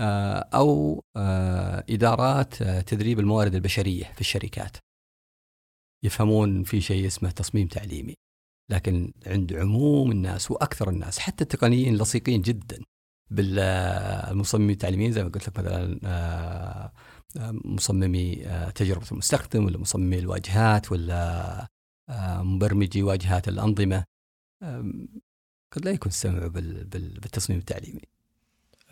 آه 0.00 0.48
أو 0.54 1.04
آه 1.16 1.84
إدارات 1.90 2.62
آه، 2.62 2.80
تدريب 2.80 3.20
الموارد 3.20 3.54
البشرية 3.54 4.04
في 4.04 4.20
الشركات. 4.20 4.76
يفهمون 6.02 6.62
في 6.62 6.80
شيء 6.80 7.06
اسمه 7.06 7.30
تصميم 7.30 7.66
تعليمي 7.66 8.14
لكن 8.70 9.12
عند 9.26 9.52
عموم 9.52 10.10
الناس 10.10 10.50
وأكثر 10.50 10.90
الناس 10.90 11.18
حتى 11.18 11.44
التقنيين 11.44 11.96
لصيقين 11.96 12.42
جدا 12.42 12.78
بالمصممين 13.30 14.70
التعليميين 14.70 15.12
زي 15.12 15.24
ما 15.24 15.30
قلت 15.30 15.48
لك 15.48 15.58
مثلا 15.58 16.00
آه، 16.04 16.92
مصممي 17.64 18.46
آه، 18.46 18.70
تجربة 18.70 19.06
المستخدم 19.12 19.64
ولا 19.64 19.78
مصممي 19.78 20.18
الواجهات 20.18 20.92
ولا 20.92 21.66
آه، 22.08 22.42
مبرمجي 22.42 23.02
واجهات 23.02 23.48
الأنظمة 23.48 24.04
قد 25.72 25.84
لا 25.84 25.90
يكون 25.90 26.12
سمعوا 26.12 26.48
بالتصميم 26.48 27.58
التعليمي. 27.58 28.02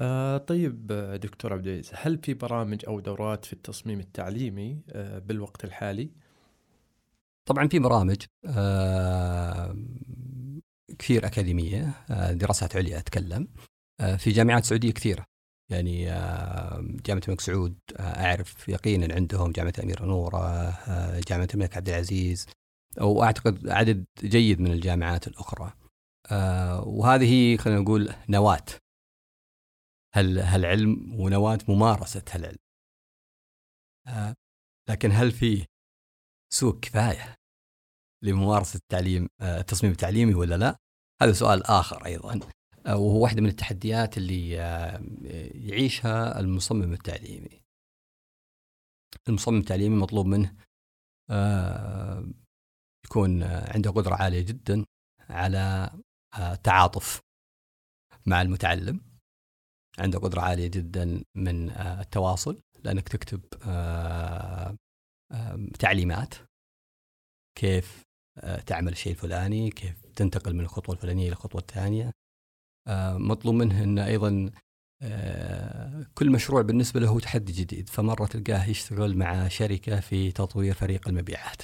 آه 0.00 0.38
طيب 0.38 0.86
دكتور 1.22 1.52
عبد 1.52 1.66
العزيز 1.66 1.90
هل 1.94 2.18
في 2.18 2.34
برامج 2.34 2.84
أو 2.86 3.00
دورات 3.00 3.44
في 3.44 3.52
التصميم 3.52 4.00
التعليمي 4.00 4.82
آه 4.90 5.18
بالوقت 5.18 5.64
الحالي؟ 5.64 6.10
طبعا 7.48 7.68
في 7.68 7.78
برامج 7.78 8.16
آه، 8.46 9.76
كثير 10.98 11.26
أكاديمية 11.26 11.92
آه، 12.10 12.32
دراسات 12.32 12.76
عليا 12.76 12.98
أتكلم 12.98 13.48
آه، 14.00 14.16
في 14.16 14.30
جامعات 14.30 14.64
سعودية 14.64 14.92
كثيرة. 14.92 15.26
يعني 15.70 16.04
جامعة 17.04 17.22
الملك 17.24 17.40
سعود 17.40 17.78
أعرف 18.00 18.68
يقينا 18.68 19.14
عندهم 19.14 19.52
جامعة 19.52 19.72
الأميرة 19.78 20.04
نورة 20.04 20.38
جامعة 21.28 21.48
الملك 21.54 21.76
عبد 21.76 21.88
العزيز 21.88 22.46
وأعتقد 23.00 23.68
عدد 23.68 24.04
جيد 24.20 24.60
من 24.60 24.72
الجامعات 24.72 25.28
الأخرى. 25.28 25.72
وهذه 26.86 27.56
خلينا 27.56 27.80
نقول 27.80 28.14
نواة. 28.28 28.66
هل 30.14 30.38
هالعلم 30.38 31.20
ونواة 31.20 31.58
ممارسة 31.68 32.24
هالعلم. 32.30 32.58
لكن 34.88 35.10
هل 35.10 35.30
في 35.32 35.66
سوق 36.52 36.80
كفاية؟ 36.80 37.37
لممارسة 38.24 38.76
التعليم 38.76 39.28
آه، 39.40 39.60
التصميم 39.60 39.92
التعليمي 39.92 40.34
ولا 40.34 40.54
لا؟ 40.54 40.76
هذا 41.22 41.32
سؤال 41.32 41.66
آخر 41.66 42.06
أيضا 42.06 42.40
آه، 42.86 42.96
وهو 42.96 43.22
واحدة 43.22 43.42
من 43.42 43.48
التحديات 43.48 44.18
اللي 44.18 44.60
آه، 44.60 45.02
يعيشها 45.54 46.40
المصمم 46.40 46.92
التعليمي. 46.92 47.62
المصمم 49.28 49.58
التعليمي 49.58 49.96
مطلوب 49.96 50.26
منه 50.26 50.56
يكون 53.06 53.42
عنده 53.42 53.90
قدرة 53.90 54.14
عالية 54.14 54.40
جدا 54.40 54.84
على 55.20 55.90
تعاطف 56.64 57.20
مع 58.26 58.42
المتعلم 58.42 59.00
عنده 59.98 60.18
قدرة 60.18 60.40
عالية 60.40 60.66
جدا 60.66 61.24
من 61.36 61.70
التواصل 61.70 62.62
لأنك 62.84 63.08
تكتب 63.08 63.40
تعليمات 65.78 66.34
كيف 67.58 68.02
آه، 68.02 68.07
تعمل 68.66 68.92
الشيء 68.92 69.12
الفلاني 69.12 69.70
كيف 69.70 70.00
تنتقل 70.16 70.54
من 70.54 70.60
الخطوة 70.60 70.94
الفلانية 70.94 71.22
إلى 71.26 71.32
الخطوة 71.32 71.60
الثانية. 71.60 72.12
آه، 72.88 73.18
مطلوب 73.18 73.54
منه 73.54 73.84
أنه 73.84 74.06
أيضا 74.06 74.50
آه، 75.02 76.06
كل 76.14 76.30
مشروع 76.30 76.62
بالنسبة 76.62 77.00
له 77.00 77.20
تحدي 77.20 77.52
جديد. 77.52 77.88
فمرة 77.88 78.26
تلقاه 78.26 78.68
يشتغل 78.68 79.16
مع 79.16 79.48
شركة 79.48 80.00
في 80.00 80.32
تطوير 80.32 80.74
فريق 80.74 81.08
المبيعات. 81.08 81.62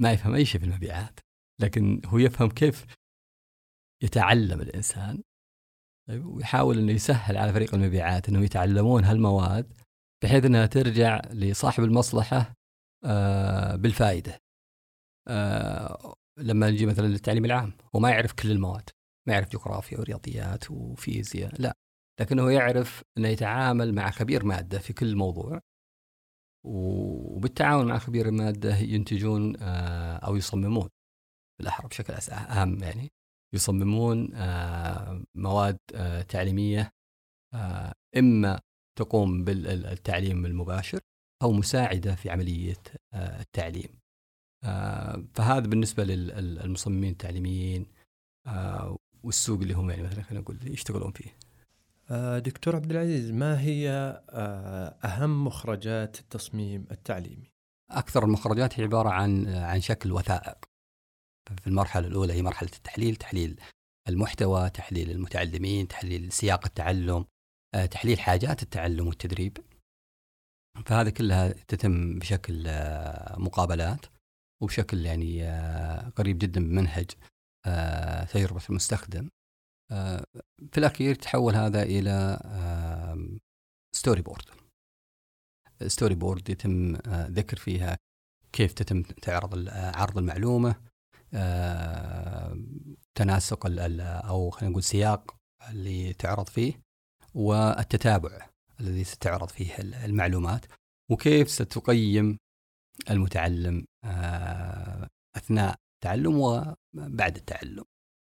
ما 0.00 0.12
يفهم 0.12 0.34
أي 0.34 0.44
شيء 0.44 0.60
في 0.60 0.66
المبيعات 0.66 1.20
لكن 1.60 2.00
هو 2.06 2.18
يفهم 2.18 2.48
كيف 2.50 2.86
يتعلم 4.02 4.60
الإنسان. 4.60 5.22
طيب، 6.08 6.26
ويحاول 6.26 6.78
أنه 6.78 6.92
يسهل 6.92 7.36
على 7.36 7.52
فريق 7.52 7.74
المبيعات 7.74 8.28
أنهم 8.28 8.42
يتعلمون 8.42 9.04
هالمواد 9.04 9.72
بحيث 10.22 10.44
أنها 10.44 10.66
ترجع 10.66 11.20
لصاحب 11.30 11.84
المصلحة 11.84 12.54
آه، 13.04 13.76
بالفائدة. 13.76 14.32
آه، 14.32 14.47
لما 16.38 16.70
نجي 16.70 16.86
مثلا 16.86 17.06
للتعليم 17.06 17.44
العام 17.44 17.72
هو 17.96 18.00
ما 18.00 18.10
يعرف 18.10 18.32
كل 18.32 18.50
المواد 18.50 18.90
ما 19.28 19.34
يعرف 19.34 19.48
جغرافيا 19.48 19.98
ورياضيات 19.98 20.70
وفيزياء 20.70 21.60
لا 21.60 21.76
لكنه 22.20 22.50
يعرف 22.50 23.02
إنه 23.18 23.28
يتعامل 23.28 23.94
مع 23.94 24.10
خبير 24.10 24.44
مادة 24.44 24.78
في 24.78 24.92
كل 24.92 25.16
موضوع. 25.16 25.60
وبالتعاون 26.66 27.86
مع 27.86 27.98
خبير 27.98 28.28
الماده 28.28 28.76
ينتجون 28.76 29.56
آه، 29.60 30.16
أو 30.16 30.36
يصممون 30.36 30.88
بالأحرى 31.58 31.88
بشكل 31.88 32.14
أهم 32.32 32.82
يعني 32.82 33.12
يصممون 33.54 34.34
آه، 34.34 35.24
مواد 35.34 35.78
آه، 35.94 36.22
تعليمية 36.22 36.92
إما 38.16 38.60
تقوم 38.98 39.44
بالتعليم 39.44 40.46
المباشر 40.46 41.00
أو 41.42 41.52
مساعدة 41.52 42.14
في 42.14 42.30
عملية 42.30 42.82
التعليم. 43.14 43.97
فهذا 45.34 45.66
بالنسبة 45.66 46.04
للمصممين 46.04 47.12
التعليميين 47.12 47.86
والسوق 49.22 49.60
اللي 49.60 49.74
هم 49.74 49.90
يعني 49.90 50.02
مثلا 50.02 50.22
خلينا 50.22 50.40
نقول 50.40 50.58
يشتغلون 50.62 51.12
فيه. 51.12 51.36
آه، 52.10 52.38
دكتور 52.38 52.76
عبد 52.76 52.90
العزيز 52.90 53.30
ما 53.30 53.60
هي 53.60 53.90
آه، 54.30 54.88
أهم 54.88 55.44
مخرجات 55.44 56.20
التصميم 56.20 56.86
التعليمي؟ 56.90 57.52
أكثر 57.90 58.24
المخرجات 58.24 58.80
هي 58.80 58.84
عبارة 58.84 59.08
عن 59.08 59.48
عن 59.48 59.80
شكل 59.80 60.12
وثائق. 60.12 60.58
في 61.60 61.66
المرحلة 61.66 62.06
الأولى 62.06 62.32
هي 62.32 62.42
مرحلة 62.42 62.70
التحليل، 62.76 63.16
تحليل 63.16 63.60
المحتوى، 64.08 64.70
تحليل 64.70 65.10
المتعلمين، 65.10 65.88
تحليل 65.88 66.32
سياق 66.32 66.64
التعلم، 66.66 67.24
آه، 67.74 67.86
تحليل 67.86 68.18
حاجات 68.18 68.62
التعلم 68.62 69.06
والتدريب. 69.06 69.58
فهذه 70.86 71.08
كلها 71.08 71.48
تتم 71.48 72.18
بشكل 72.18 72.64
مقابلات 73.36 74.06
وبشكل 74.62 75.06
يعني 75.06 75.50
قريب 76.10 76.38
جدا 76.38 76.60
بمنهج 76.60 77.10
آه، 77.66 78.24
تجربة 78.24 78.60
المستخدم. 78.70 79.28
آه، 79.90 80.24
في 80.72 80.78
الأخير 80.78 81.14
تحول 81.14 81.54
هذا 81.54 81.82
إلى 81.82 82.38
storyboard 83.96 84.44
storyboard 85.86 86.50
يتم 86.50 86.96
آه، 86.96 87.26
ذكر 87.28 87.56
فيها 87.56 87.98
كيف 88.52 88.72
تتم 88.72 89.02
تعرض 89.02 89.68
عرض 89.68 90.18
المعلومة 90.18 90.88
تناسق 93.14 93.66
أو 94.00 94.50
خلينا 94.50 94.70
نقول 94.70 94.82
سياق 94.82 95.36
اللي 95.70 96.12
تعرض 96.12 96.48
فيه 96.48 96.80
والتتابع 97.34 98.48
الذي 98.80 99.04
ستعرض 99.04 99.48
فيه 99.48 99.78
المعلومات 99.78 100.66
وكيف 101.10 101.50
ستقيم 101.50 102.38
المتعلم 103.10 103.86
أثناء 105.36 105.76
التعلم 105.94 106.38
وبعد 106.38 107.36
التعلم. 107.36 107.84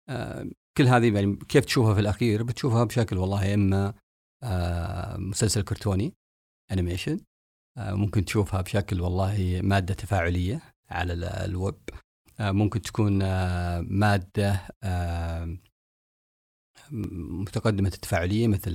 آه، 0.09 0.47
كل 0.77 0.87
هذه 0.87 1.15
يعني 1.15 1.37
كيف 1.37 1.65
تشوفها 1.65 1.95
في 1.95 2.01
الأخير؟ 2.01 2.43
بتشوفها 2.43 2.85
بشكل 2.85 3.19
والله 3.19 3.55
إما 3.55 3.95
آه، 4.43 5.17
مسلسل 5.17 5.63
كرتوني 5.63 6.15
أنيميشن 6.73 7.21
آه، 7.79 7.95
ممكن 7.95 8.25
تشوفها 8.25 8.61
بشكل 8.61 9.01
والله 9.01 9.61
مادة 9.63 9.95
تفاعلية 9.95 10.63
على 10.91 11.13
الويب. 11.45 11.81
ممكن 12.41 12.83
تكون 12.83 13.19
مادة 13.81 14.69
متقدمة 16.91 17.89
التفاعلية 17.89 18.49
مثل 18.49 18.73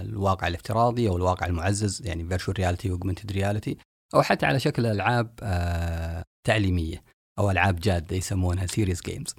الواقع 0.00 0.48
الافتراضي 0.48 1.08
أو 1.08 1.16
الواقع 1.16 1.46
المعزز 1.46 2.06
يعني 2.06 2.28
virtual 2.28 2.58
reality 2.58 2.90
و 2.90 2.94
augmented 2.94 3.32
reality 3.32 3.76
أو 4.14 4.22
حتى 4.22 4.46
على 4.46 4.58
شكل 4.60 4.86
ألعاب 4.86 5.34
تعليمية 6.46 7.04
أو 7.38 7.50
ألعاب 7.50 7.76
جادة 7.80 8.16
يسمونها 8.16 8.66
serious 8.66 9.02
games 9.02 9.34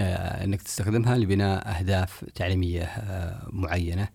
آه 0.00 0.44
إنك 0.44 0.62
تستخدمها 0.62 1.18
لبناء 1.18 1.68
أهداف 1.68 2.24
تعليمية 2.24 2.84
آه 2.84 3.48
معينة. 3.52 4.08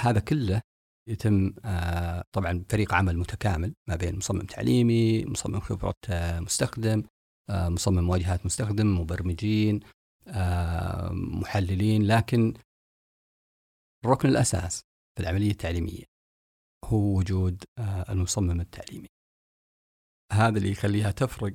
هذا 0.00 0.20
كله 0.20 0.60
يتم 1.08 1.54
آه 1.64 2.24
طبعا 2.32 2.64
فريق 2.70 2.94
عمل 2.94 3.18
متكامل 3.18 3.74
ما 3.88 3.96
بين 3.96 4.16
مصمم 4.16 4.40
تعليمي 4.42 5.24
مصمم 5.24 5.60
خبرة 5.60 5.94
مستخدم 6.40 7.02
مصمم 7.50 8.08
واجهات 8.08 8.46
مستخدم 8.46 9.00
مبرمجين 9.00 9.80
محللين. 11.12 12.06
لكن 12.06 12.54
الركن 14.04 14.28
الأساس 14.28 14.80
في 15.16 15.22
العملية 15.22 15.50
التعليمية 15.50 16.04
هو 16.84 17.18
وجود 17.18 17.64
المصمم 18.08 18.60
التعليمي. 18.60 19.08
هذا 20.32 20.58
اللي 20.58 20.70
يخليها 20.70 21.10
تفرق 21.10 21.52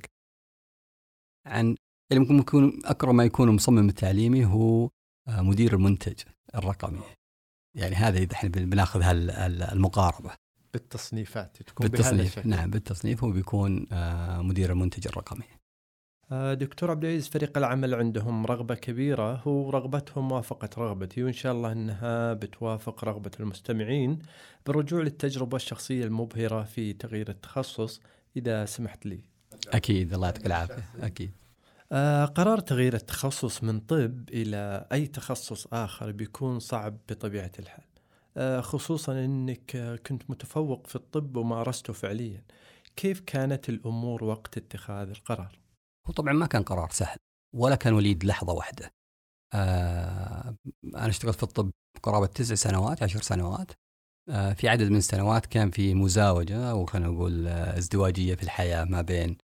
عن 1.46 1.76
يعني 2.10 2.24
ممكن 2.24 2.38
يكون 2.38 2.80
أقرب 2.84 3.14
ما 3.14 3.24
يكون 3.24 3.48
المصمم 3.48 3.88
التعليمي 3.88 4.44
هو 4.44 4.90
آه، 5.28 5.42
مدير 5.42 5.74
المنتج 5.74 6.22
الرقمي. 6.54 7.00
يعني 7.74 7.94
هذا 7.94 8.18
إذا 8.18 8.32
إحنا 8.32 8.48
بناخذ 8.50 9.02
المقاربة. 9.72 10.30
بالتصنيفات 10.72 11.62
تكون 11.62 11.88
بالتصنيف. 11.88 12.46
نعم 12.46 12.70
بالتصنيف 12.70 13.24
هو 13.24 13.30
بيكون 13.30 13.86
آه، 13.92 14.42
مدير 14.42 14.72
المنتج 14.72 15.08
الرقمي. 15.08 15.44
آه، 16.32 16.54
دكتور 16.54 16.90
عبد 16.90 17.04
العزيز 17.04 17.28
فريق 17.28 17.58
العمل 17.58 17.94
عندهم 17.94 18.46
رغبة 18.46 18.74
كبيرة 18.74 19.34
هو 19.34 19.70
رغبتهم 19.70 20.28
موافقة 20.28 20.68
رغبتي 20.78 21.22
وإن 21.22 21.32
شاء 21.32 21.52
الله 21.52 21.72
أنها 21.72 22.32
بتوافق 22.32 23.04
رغبة 23.04 23.30
المستمعين 23.40 24.18
بالرجوع 24.66 25.02
للتجربة 25.02 25.56
الشخصية 25.56 26.04
المبهرة 26.04 26.62
في 26.62 26.92
تغيير 26.92 27.28
التخصص. 27.28 28.00
إذا 28.36 28.64
سمحت 28.64 29.06
لي. 29.06 29.20
أكيد 29.68 30.12
الله 30.14 30.26
يعطيك 30.26 30.46
العافية. 30.46 30.84
أكيد. 31.00 31.32
آه 31.92 32.24
قرار 32.24 32.60
تغيير 32.60 32.94
التخصص 32.94 33.62
من 33.62 33.80
طب 33.80 34.28
إلى 34.28 34.88
أي 34.92 35.06
تخصص 35.06 35.66
آخر 35.72 36.12
بيكون 36.12 36.58
صعب 36.58 36.98
بطبيعة 37.08 37.52
الحال. 37.58 37.84
آه 38.36 38.60
خصوصا 38.60 39.24
إنك 39.24 39.76
كنت 40.06 40.30
متفوق 40.30 40.86
في 40.86 40.96
الطب 40.96 41.36
ومارسته 41.36 41.92
فعليا. 41.92 42.44
كيف 42.96 43.20
كانت 43.20 43.68
الأمور 43.68 44.24
وقت 44.24 44.56
اتخاذ 44.56 45.08
القرار؟ 45.08 45.58
هو 46.06 46.12
طبعا 46.12 46.32
ما 46.32 46.46
كان 46.46 46.62
قرار 46.62 46.90
سهل 46.90 47.18
ولا 47.54 47.76
كان 47.76 47.92
وليد 47.92 48.24
لحظة 48.24 48.52
واحدة. 48.52 48.90
آه 49.54 50.56
أنا 50.84 51.08
اشتغلت 51.08 51.36
في 51.36 51.42
الطب 51.42 51.70
قرابة 52.02 52.26
تسع 52.26 52.54
سنوات 52.54 53.02
عشر 53.02 53.20
سنوات. 53.20 53.70
آه 53.70 53.74
في 54.28 54.68
عدد 54.68 54.90
من 54.90 54.96
السنوات 54.96 55.46
كان 55.46 55.70
في 55.70 55.94
مزاوجة 55.94 56.70
أو 56.70 56.86
خلينا 56.86 57.08
نقول 57.08 57.46
آه، 57.46 57.78
ازدواجية 57.78 58.34
في 58.34 58.42
الحياة 58.42 58.84
ما 58.84 59.02
بين 59.02 59.36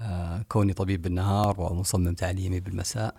آه، 0.00 0.42
كوني 0.42 0.72
طبيب 0.72 1.02
بالنهار 1.02 1.60
ومصمم 1.60 2.14
تعليمي 2.14 2.60
بالمساء. 2.60 3.16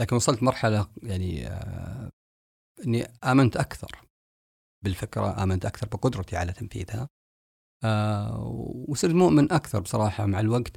لكن 0.00 0.16
وصلت 0.16 0.42
مرحلة 0.42 0.88
يعني 1.02 1.46
آه، 1.46 2.10
أني 2.86 3.04
آمنت 3.24 3.56
أكثر 3.56 4.02
بالفكرة 4.84 5.42
آمنت 5.42 5.66
أكثر 5.66 5.88
بقدرتي 5.88 6.36
على 6.36 6.52
تنفيذها. 6.52 7.08
آه، 7.84 8.38
وصرت 8.88 9.14
مؤمن 9.14 9.52
أكثر 9.52 9.80
بصراحة 9.80 10.26
مع 10.26 10.40
الوقت 10.40 10.76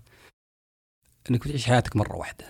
أنك 1.30 1.44
تعيش 1.44 1.66
حياتك 1.68 1.96
مرة 1.96 2.16
واحدة. 2.16 2.46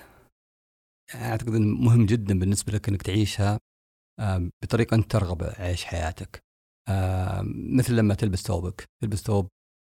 يعني 1.14 1.26
أعتقد 1.32 1.56
أنه 1.56 1.78
مهم 1.78 2.06
جدا 2.06 2.40
بالنسبة 2.40 2.74
لك 2.74 2.90
أنك 2.90 3.02
تعيشها 3.02 3.60
بطريقة 4.64 4.96
أنت 4.96 5.12
ترغب 5.12 5.44
عيش 5.44 5.86
حياتك. 5.86 6.44
مثل 7.74 7.96
لما 7.96 8.14
تلبس 8.14 8.44
ثوبك. 8.44 8.86
تلبس 9.04 9.18
ثوب 9.22 9.48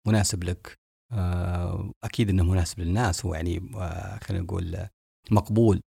مناسب 0.07 0.43
لك. 0.43 0.79
آه، 1.11 1.91
أكيد 2.03 2.29
إنه 2.29 2.43
مناسب 2.43 2.79
للناس. 2.79 3.25
ويعني 3.25 3.71
آه، 3.75 4.19
خلينا 4.23 4.43
نقول 4.43 4.87
مقبول 5.31 5.81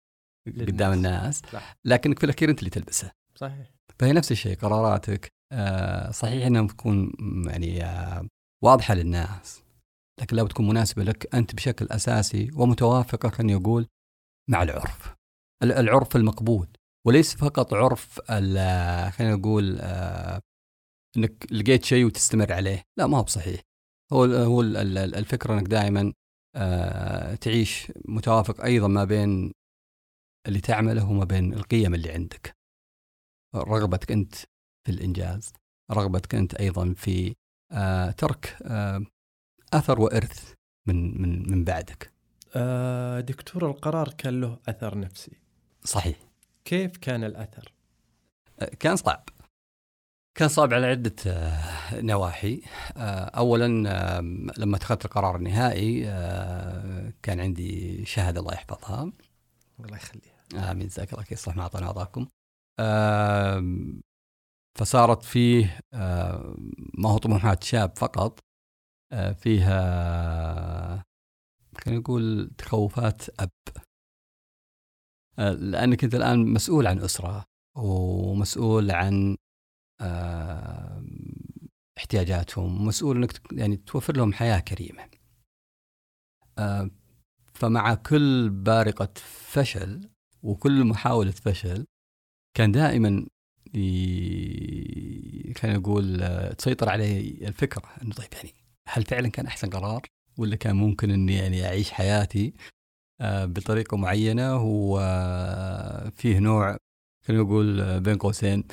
للناس. 0.48 0.68
قدام 0.68 0.92
الناس 0.92 1.42
لكنك 1.84 2.18
في 2.18 2.24
الأخير 2.24 2.50
أنت 2.50 2.58
اللي 2.58 2.70
تلبسه. 2.70 3.12
صحيح. 3.34 3.70
فهي 3.98 4.12
نفس 4.12 4.32
الشيء 4.32 4.56
قراراتك. 4.56 5.28
آه، 5.52 6.10
صحيح 6.10 6.46
إنها 6.46 6.66
تكون 6.66 7.12
يعني 7.46 7.82
واضحة 8.64 8.94
للناس. 8.94 9.62
لكن 10.20 10.36
لابد 10.36 10.50
تكون 10.50 10.68
مناسبة 10.68 11.04
لك 11.04 11.34
أنت 11.34 11.54
بشكل 11.54 11.86
أساسي 11.90 12.50
ومتوافقة 12.54 13.28
خليني 13.28 13.54
أقول 13.54 13.86
مع 14.50 14.62
العرف. 14.62 15.14
العرف 15.62 16.16
المقبول. 16.16 16.68
وليس 17.08 17.34
فقط 17.34 17.74
عرف 17.74 18.20
خلينا 19.16 19.34
نقول 19.34 19.80
إنك 21.16 21.52
لقيت 21.52 21.84
شيء 21.84 22.04
وتستمر 22.04 22.52
عليه. 22.52 22.82
لا 22.98 23.06
ما 23.06 23.18
هو 23.18 23.22
بصحيح. 23.22 23.60
هو 24.12 24.24
هو 24.24 24.62
الفكرة 24.62 25.54
إنك 25.54 25.66
دائما 25.66 26.12
آه، 26.56 27.34
تعيش 27.34 27.92
متوافق 28.04 28.64
أيضا 28.64 28.88
ما 28.88 29.04
بين 29.04 29.52
اللي 30.46 30.60
تعمله 30.60 31.10
وما 31.10 31.24
بين 31.24 31.52
القيم 31.54 31.94
اللي 31.94 32.10
عندك. 32.10 32.56
رغبتك 33.54 34.12
أنت 34.12 34.34
في 34.86 34.92
الإنجاز 34.92 35.52
رغبتك 35.90 36.34
أنت 36.34 36.54
أيضا 36.54 36.94
في 36.96 37.34
آه 37.72 38.10
ترك 38.10 38.56
آه 38.62 39.04
أثر 39.72 40.00
وإرث 40.00 40.52
من 40.86 41.22
من 41.22 41.50
من 41.50 41.64
بعدك. 41.64 42.12
آه 42.54 43.20
دكتور 43.20 43.70
القرار 43.70 44.08
كان 44.08 44.40
له 44.40 44.58
أثر 44.68 44.98
نفسي. 44.98 45.32
صحيح. 45.84 46.27
كيف 46.68 46.96
كان 46.96 47.24
الأثر؟ 47.24 47.72
آه 48.60 48.70
كان 48.80 48.96
صعب. 48.96 49.28
كان 50.34 50.48
صعب 50.48 50.74
على 50.74 50.86
عدة 50.86 51.14
آه، 51.26 52.00
نواحي. 52.00 52.62
آه، 52.96 53.24
أولا 53.24 53.90
آه، 53.90 54.20
لما 54.58 54.76
اتخذت 54.76 55.04
القرار 55.04 55.36
النهائي 55.36 56.02
كان 57.22 57.40
عندي 57.40 58.04
شهادة 58.04 58.40
الله 58.40 58.52
يحفظها. 58.54 59.12
الله 59.80 59.96
يخليها. 59.96 60.70
آمين 60.70 60.86
جزاك 60.86 61.12
الله 61.12 61.24
صح 61.34 61.56
ما 61.56 61.62
أعطانا 61.62 61.86
أعطاكم 61.86 62.26
فصارت 64.78 65.22
فيه 65.22 65.80
ما 66.94 67.10
هو 67.10 67.18
طموحات 67.18 67.62
شاب 67.62 67.96
فقط. 67.96 68.40
فيها 69.34 71.04
خلينا 71.78 72.00
نقول 72.00 72.50
تخوفات 72.58 73.40
أب. 73.40 73.50
لأنك 75.38 76.04
أنت 76.04 76.14
الآن 76.14 76.46
مسؤول 76.46 76.86
عن 76.86 76.98
أسرة 76.98 77.44
ومسؤول 77.76 78.90
عن 78.90 79.36
احتياجاتهم 81.98 82.86
مسؤول 82.86 83.16
إنك 83.16 83.40
يعني 83.52 83.76
توفر 83.76 84.16
لهم 84.16 84.32
حياة 84.32 84.60
كريمة. 84.60 85.08
فمع 87.54 87.94
كل 87.94 88.50
بارقة 88.50 89.08
فشل 89.24 90.08
وكل 90.42 90.84
محاولة 90.84 91.30
فشل 91.30 91.86
كان 92.56 92.72
دائما 92.72 93.26
خلينا 95.56 95.78
نقول 95.78 96.18
تسيطر 96.58 96.88
علي 96.88 97.20
الفكرة 97.48 97.82
إنه 98.02 98.14
طيب 98.14 98.28
يعني 98.32 98.54
هل 98.88 99.04
فعلا 99.04 99.28
كان 99.28 99.46
أحسن 99.46 99.70
قرار 99.70 100.02
ولا 100.38 100.56
كان 100.56 100.76
ممكن 100.76 101.10
إني 101.10 101.34
يعني 101.34 101.66
أعيش 101.66 101.90
حياتي 101.90 102.54
بطريقة 103.22 103.96
معينة 103.96 104.62
وفيه 104.62 106.38
نوع 106.38 106.76
خلينا 107.26 107.42
نقول 107.42 108.00
بين 108.00 108.18
قوسين 108.18 108.64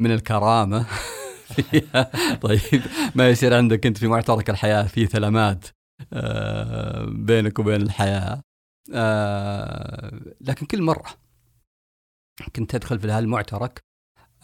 من 0.00 0.10
الكرامة. 0.12 0.86
فيها. 1.54 2.10
طيب 2.46 2.82
ما 3.14 3.28
يصير 3.28 3.54
عندك 3.54 3.86
أنت 3.86 3.98
في 3.98 4.06
معترك 4.06 4.50
الحياة 4.50 4.82
في 4.82 5.06
ثلمات 5.06 5.66
آه، 6.12 7.04
بينك 7.04 7.58
وبين 7.58 7.82
الحياة. 7.82 8.42
آه، 8.94 10.34
لكن 10.40 10.66
كل 10.66 10.82
مرة 10.82 11.10
كنت 12.56 12.74
أدخل 12.74 13.00
في 13.00 13.10
هالمعترك 13.10 13.84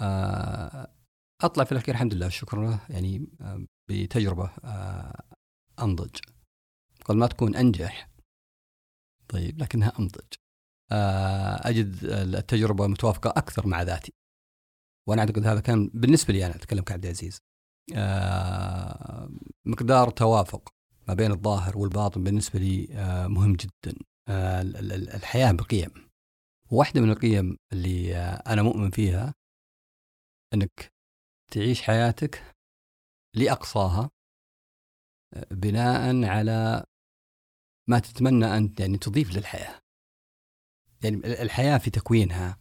آه، 0.00 0.94
أطلع 1.42 1.64
في 1.64 1.72
الأخير 1.72 1.94
الحمد 1.94 2.14
لله 2.14 2.28
شكرا 2.28 2.78
يعني 2.88 3.26
بتجربة 3.90 4.50
أنضج. 5.82 6.16
قد 7.04 7.14
ما 7.16 7.26
تكون 7.26 7.56
أنجح 7.56 8.09
طيب 9.30 9.58
لكنها 9.58 9.92
أنضج. 9.98 10.34
أجد 11.62 12.04
التجربة 12.04 12.86
متوافقة 12.86 13.30
أكثر 13.30 13.66
مع 13.66 13.82
ذاتي. 13.82 14.12
وأنا 15.08 15.20
أعتقد 15.22 15.46
هذا 15.46 15.60
كان 15.60 15.90
بالنسبة 15.94 16.34
لي 16.34 16.46
أنا 16.46 16.56
أتكلم 16.56 16.84
كعبد 16.84 17.04
العزيز. 17.04 17.38
آه 17.94 19.30
مقدار 19.64 20.10
توافق 20.10 20.68
ما 21.08 21.14
بين 21.14 21.30
الظاهر 21.30 21.78
والباطن 21.78 22.24
بالنسبة 22.24 22.58
لي 22.58 22.88
آه 22.92 23.26
مهم 23.26 23.56
جدا. 23.56 23.98
آه 24.28 24.62
الحياة 25.16 25.52
بقيم. 25.52 26.10
واحدة 26.70 27.00
من 27.00 27.10
القيم 27.10 27.56
اللي 27.72 28.16
آه 28.16 28.52
أنا 28.52 28.62
مؤمن 28.62 28.90
فيها 28.90 29.34
إنك 30.54 30.92
تعيش 31.52 31.82
حياتك 31.82 32.54
لأقصاها 33.36 34.10
آه، 35.34 35.46
بناء 35.50 36.24
على 36.24 36.84
ما 37.90 37.98
تتمنى 37.98 38.56
أن 38.56 38.74
يعني 38.78 38.98
تضيف 38.98 39.36
للحياة. 39.36 39.80
يعني 41.04 41.16
الحياة 41.42 41.78
في 41.78 41.90
تكوينها 41.90 42.58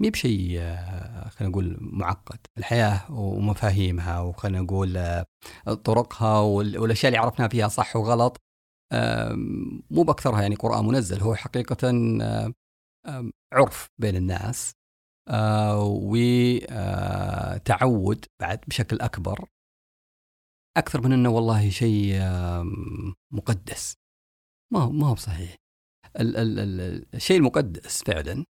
مي 0.00 0.10
بشيء 0.10 0.58
آه، 0.60 1.28
خلينا 1.28 1.50
نقول 1.52 1.78
معقد. 1.80 2.38
الحياة 2.58 3.12
ومفاهيمها 3.12 4.20
وخلينا 4.20 4.60
نقول 4.60 4.96
آه، 4.96 5.26
طرقها 5.84 6.40
والأشياء 6.40 7.12
اللي 7.12 7.18
عرفناها 7.18 7.48
فيها 7.48 7.68
صح 7.68 7.96
وغلط 7.96 8.40
مو 9.90 10.02
بأكثرها 10.02 10.42
يعني 10.42 10.54
قرآن 10.54 10.84
منزل. 10.86 11.20
هو 11.20 11.34
حقيقة 11.34 11.88
عرف 13.52 13.88
بين 13.98 14.16
الناس 14.16 14.72
آه، 15.28 15.84
وتعود 16.72 16.74
بعد 18.40 18.60
بشكل 18.68 19.00
أكبر 19.00 19.48
أكثر 20.76 21.00
من 21.00 21.12
أنه 21.12 21.30
والله 21.30 21.70
شيء 21.70 22.20
مقدس. 23.32 23.99
ما 24.72 24.80
هو 24.80 24.90
ما 24.92 25.06
هو 25.06 25.14
بصحيح. 25.14 25.56
الشيء 26.16 27.36
المقدس 27.36 28.02
فعلا 28.02 28.44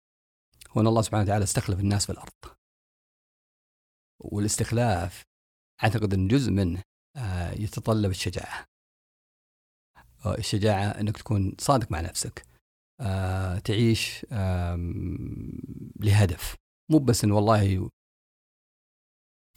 هو 0.70 0.82
أن 0.82 0.88
الله 0.88 1.02
سبحانه 1.02 1.24
وتعالى 1.24 1.44
استخلف 1.44 1.80
الناس 1.80 2.06
في 2.06 2.12
الأرض. 2.12 2.58
والاستخلاف 4.20 5.24
أعتقد 5.84 6.14
أن 6.14 6.28
جزء 6.28 6.52
منه 6.52 6.84
آه، 7.16 7.52
يتطلب 7.52 8.12
الشجاعة. 8.12 8.66
آه، 10.26 10.38
الشجاعة 10.38 10.84
أنك 10.84 11.18
تكون 11.18 11.56
صادق 11.60 11.92
مع 11.92 12.02
نفسك. 12.02 12.46
آه، 13.02 13.60
تعيش 13.60 14.26
لهدف. 16.00 16.56
مو 16.92 17.00
بس 17.00 17.24
أن 17.24 17.32
والله 17.32 17.90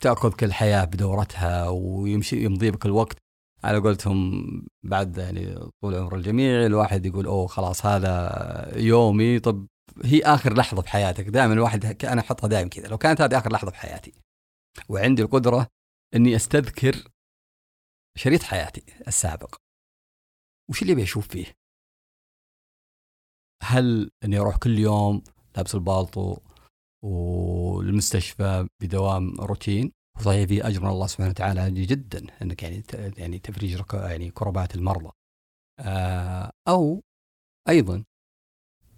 تأخذ 0.02 0.32
كل 0.32 0.52
حياة 0.52 0.84
بدورتها 0.84 1.68
ويمشي 1.68 2.44
يمضي 2.44 2.70
بك 2.70 2.86
الوقت 2.86 3.21
على 3.64 3.78
قولتهم 3.78 4.42
بعد 4.82 5.18
يعني 5.18 5.70
طول 5.82 5.94
عمر 5.94 6.16
الجميع 6.16 6.66
الواحد 6.66 7.06
يقول 7.06 7.26
أوه 7.26 7.46
خلاص 7.46 7.86
هذا 7.86 8.78
يومي. 8.78 9.40
طب 9.40 9.66
هي 10.04 10.22
آخر 10.22 10.54
لحظة 10.56 10.82
في 10.82 10.88
حياتك 10.88 11.28
دائما 11.28 11.52
الواحد 11.52 12.04
أنا 12.04 12.20
احطها 12.20 12.48
دائما 12.48 12.68
كذا. 12.68 12.88
لو 12.88 12.98
كانت 12.98 13.20
هذه 13.20 13.38
آخر 13.38 13.52
لحظة 13.52 13.70
في 13.70 13.76
حياتي 13.76 14.12
وعندي 14.88 15.22
القدرة 15.22 15.66
إني 16.14 16.36
أستذكر 16.36 17.08
شريط 18.18 18.42
حياتي 18.42 18.82
السابق 19.08 19.54
وش 20.70 20.82
اللي 20.82 20.92
ابي 20.92 21.06
فيه؟ 21.06 21.52
هل 23.62 24.10
إني 24.24 24.38
أروح 24.38 24.56
كل 24.56 24.78
يوم 24.78 25.22
لابس 25.56 25.74
البالطو 25.74 26.36
والمستشفى 27.04 28.68
بدوام 28.82 29.40
روتين؟ 29.40 29.92
وصحيح 30.16 30.48
في 30.48 30.66
اجر 30.66 30.80
من 30.80 30.88
الله 30.88 31.06
سبحانه 31.06 31.30
وتعالى 31.30 31.86
جدا 31.86 32.26
إنك 32.42 32.62
يعني 32.62 32.82
يعني 33.18 33.38
تفريج 33.38 33.82
يعني 33.92 34.30
كربات 34.30 34.74
المرضى. 34.74 35.10
آه، 35.80 36.52
أو 36.68 37.02
أيضا 37.68 38.04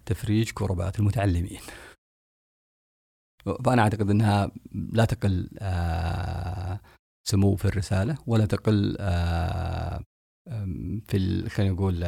تفريج 0.05 0.51
كربات 0.51 0.99
المتعلمين. 0.99 1.61
فأنا 3.65 3.81
أعتقد 3.81 4.09
أنها 4.09 4.51
لا 4.71 5.05
تقل 5.05 5.49
آه، 5.59 6.79
سمو 7.27 7.55
في 7.55 7.65
الرسالة 7.65 8.17
ولا 8.27 8.45
تقل 8.45 8.97
آه، 8.99 10.03
في 11.07 11.49
خلينا 11.49 11.73
نقول 11.73 12.03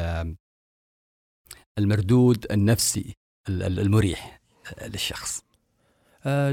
المردود 1.78 2.52
النفسي 2.52 3.16
المريح 3.48 4.40
للشخص. 4.82 5.47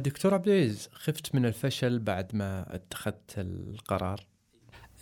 دكتور 0.03 0.33
عبد 0.33 0.47
العزيز 0.47 0.89
خفت 0.93 1.35
من 1.35 1.45
الفشل 1.45 1.99
بعد 1.99 2.35
ما 2.35 2.75
اتخذت 2.75 3.33
القرار 3.37 4.27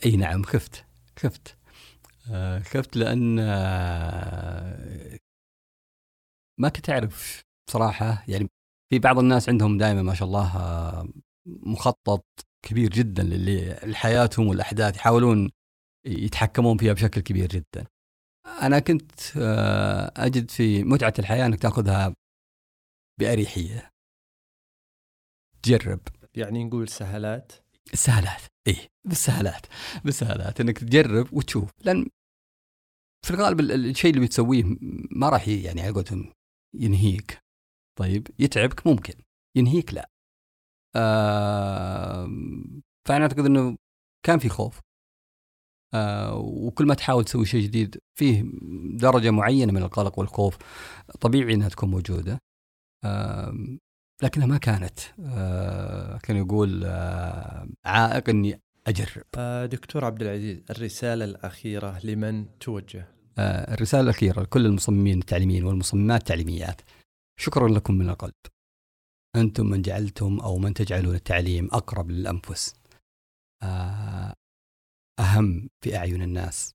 أي 0.06 0.16
نعم 0.16 0.44
خفت 0.44 0.86
خفت 1.20 1.58
خفت 2.64 2.98
لأن 2.98 3.40
ما 6.60 6.70
كنت 6.70 6.90
أعرف 6.90 7.44
بصراحة 7.68 8.24
يعني 8.28 8.50
في 8.90 9.00
بعض 9.00 9.20
الناس 9.20 9.50
عندهم 9.50 9.78
دائما 9.78 10.02
ما 10.02 10.14
شاء 10.14 10.28
الله 10.28 11.10
مخطط 11.46 12.26
كبير 12.65 12.90
جدا 12.90 13.24
لحياتهم 13.86 14.48
والأحداث 14.48 14.96
يحاولون 14.96 15.52
يتحكمون 16.06 16.78
فيها 16.78 16.94
بشكل 16.94 17.21
كبير 17.21 17.48
جدا. 17.48 17.86
أنا 18.62 18.80
كنت 18.80 19.12
آه، 19.38 20.13
أجد 20.17 20.52
في 20.52 20.84
متعة 20.84 21.13
الحياة 21.19 21.46
أنك 21.46 21.60
تأخذها 21.60 22.15
بأريحية. 23.19 23.92
تجرب. 25.64 26.00
يعني 26.36 26.64
نقول 26.64 26.90
سهلات؟ 26.90 27.52
السهلات 27.94 28.42
اي 28.68 28.90
بالسهلات. 29.06 29.66
بالسهلات 30.06 30.62
إنك 30.62 30.78
تجرب 30.78 31.34
وتشوف. 31.34 31.72
لأن 31.84 32.10
في 33.26 33.32
الغالب 33.32 33.60
الشيء 33.60 34.12
اللي 34.14 34.26
بتسويه 34.26 34.64
ما 35.12 35.30
راح 35.30 35.48
يعني 35.48 35.82
على 35.82 36.34
ينهيك. 36.76 37.38
طيب 38.00 38.28
يتعبك 38.40 38.88
ممكن 38.88 39.14
ينهيك 39.58 39.94
لا. 39.94 40.10
آه 40.96 42.26
فأنا 43.08 43.22
أعتقد 43.24 43.46
أنه 43.46 43.78
كان 44.26 44.40
في 44.40 44.50
خوف. 44.50 44.80
آه 45.94 46.36
وكل 46.36 46.86
ما 46.86 46.94
تحاول 46.94 47.26
تسوي 47.26 47.46
شيء 47.46 47.64
جديد 47.64 47.98
فيه 48.20 48.44
درجة 48.98 49.32
معينة 49.32 49.72
من 49.72 49.84
القلق 49.84 50.20
والخوف 50.20 50.58
طبيعي 51.22 51.54
أنها 51.54 51.70
تكون 51.70 51.90
موجودة. 51.90 52.40
آه 53.04 53.54
لكنها 54.22 54.46
ما 54.46 54.58
كانت 54.58 55.00
آه 55.26 56.18
كان 56.18 56.38
يقول 56.38 56.84
آه 56.86 57.68
عائق 57.86 58.30
إني 58.30 58.62
أجرب. 58.88 59.26
آه 59.38 59.66
دكتور 59.66 60.06
عبد 60.06 60.22
العزيز 60.22 60.64
الرسالة 60.70 61.26
الأخيرة 61.26 62.00
لمن 62.06 62.60
توجه؟ 62.60 63.08
الرسالة 63.40 64.04
الأخيرة 64.04 64.42
لكل 64.42 64.66
المصممين 64.66 65.20
التعليميين 65.20 65.64
والمصممات 65.64 66.22
التعليميات. 66.22 66.82
شكرا 67.40 67.70
لكم 67.70 67.94
من 67.94 68.10
القلب. 68.10 68.34
أنتم 69.36 69.66
من 69.66 69.82
جعلتم 69.82 70.40
أو 70.40 70.58
من 70.58 70.74
تجعلون 70.74 71.16
التعليم 71.16 71.70
أقرب 71.72 72.12
للأنفس. 72.12 72.76
أهم 75.20 75.70
في 75.82 75.98
أعين 75.98 76.22
الناس. 76.22 76.74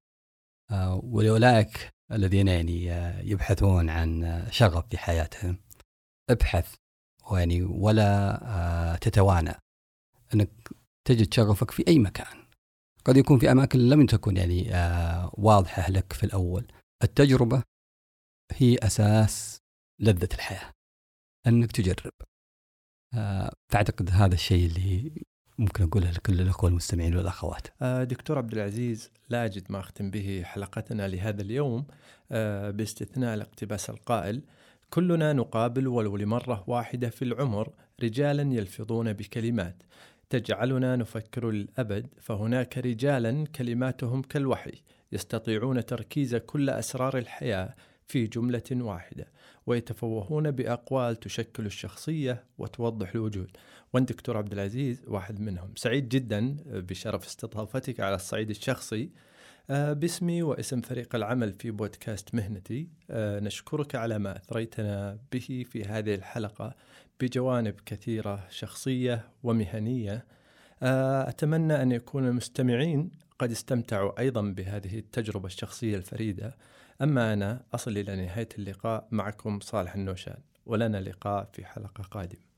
ولأولئك 1.03 1.89
الذين 2.13 2.49
يعني 2.49 2.87
يبحثون 3.31 3.91
عن 3.91 4.43
شغف 4.51 4.89
في 4.91 4.99
حياتهم. 4.99 5.59
ابحث 6.31 6.75
يعني 7.37 7.63
ولا 7.63 8.41
آه، 8.45 8.97
تتوانى 8.97 9.55
أنك 10.35 10.51
تجد 11.09 11.35
شغفك 11.35 11.71
في 11.71 11.85
أي 11.89 11.99
مكان. 11.99 12.45
قد 13.05 13.17
يكون 13.17 13.39
في 13.39 13.53
أماكن 13.53 13.79
لم 13.79 14.07
تكن 14.07 14.37
يعني 14.37 14.75
آه، 14.75 15.31
واضحة 15.35 15.91
لك 15.91 16.13
في 16.13 16.25
الأول. 16.25 16.67
التجربة 17.03 17.63
هي 18.53 18.77
أساس 18.83 19.59
لذة 20.01 20.29
الحياة 20.35 20.73
أنك 21.47 21.73
تجرب. 21.73 22.13
فاعتقد 23.73 24.11
هذا 24.11 24.35
الشيء 24.35 24.67
اللي 24.67 25.25
ممكن 25.59 25.85
اقولها 25.85 26.13
لكل 26.13 26.41
الأخوة 26.41 26.71
المستمعين 26.71 27.17
والأخوات. 27.17 27.67
دكتور 28.03 28.39
عبد 28.39 28.53
العزيز 28.53 29.11
لا 29.29 29.45
أجد 29.45 29.73
ما 29.73 29.81
أختم 29.81 30.11
به 30.11 30.43
حلقتنا 30.45 31.09
لهذا 31.09 31.43
اليوم 31.43 31.87
باستثناء 32.71 33.35
الاقتباس 33.35 33.91
القائل. 33.91 34.43
كلنا 34.91 35.33
نقابل 35.33 35.89
ولو 35.89 36.17
لمرة 36.17 36.65
واحدة 36.67 37.09
في 37.09 37.23
العمر 37.23 37.73
رجالا 38.03 38.43
يلفظون 38.55 39.13
بكلمات. 39.13 39.83
تجعلنا 40.31 40.97
نفكر 40.97 41.51
للأبد 41.51 42.07
فهناك 42.21 42.79
رجالا 42.79 43.45
كلماتهم 43.57 44.23
كالوحي 44.23 44.83
يستطيعون 45.13 45.87
تركيز 45.87 46.37
كل 46.37 46.71
أسرار 46.71 47.19
الحياة 47.19 47.75
في 48.07 48.27
جملة 48.27 48.63
واحدة 48.73 49.27
ويتفوهون 49.67 50.51
بأقوال 50.51 51.17
تشكل 51.17 51.67
الشخصية 51.67 52.45
وتوضح 52.59 53.15
الوجود. 53.15 53.51
وأنت 53.93 54.13
دكتور 54.13 54.37
عبد 54.37 54.53
العزيز 54.53 55.05
واحد 55.07 55.41
منهم. 55.41 55.73
سعيد 55.77 56.09
جدا 56.09 56.57
بشرف 56.67 57.27
استضافتك 57.27 58.01
على 58.01 58.15
الصعيد 58.15 58.51
الشخصي. 58.51 59.11
باسمي 59.71 60.43
واسم 60.43 60.81
فريق 60.81 61.15
العمل 61.15 61.53
في 61.53 61.71
بودكاست 61.71 62.35
مهنتي. 62.35 62.89
آه، 63.11 63.41
نشكرك 63.41 63.95
على 63.95 64.19
ما 64.19 64.37
أثريتنا 64.37 65.19
به 65.33 65.65
في 65.71 65.85
هذه 65.85 66.15
الحلقة 66.15 66.75
بجوانب 67.21 67.75
كثيرة 67.87 68.47
شخصية 68.51 69.29
ومهنية. 69.43 70.25
آه، 70.83 71.29
أتمنى 71.29 71.83
أن 71.83 71.93
يكون 71.93 72.29
المستمعين 72.29 73.11
قد 73.39 73.51
استمتعوا 73.51 74.21
أيضا 74.21 74.43
بهذه 74.43 74.99
التجربة 74.99 75.47
الشخصية 75.47 75.97
الفريدة. 75.97 76.57
أما 77.03 77.33
أنا 77.33 77.63
أصل 77.75 77.99
إلى 77.99 78.17
نهاية 78.17 78.49
اللقاء 78.59 79.09
معكم 79.11 79.61
صالح 79.61 79.95
النوشان 79.95 80.39
ولنا 80.67 81.01
لقاء 81.01 81.49
في 81.53 81.65
حلقة 81.65 82.03
قادمة. 82.03 82.43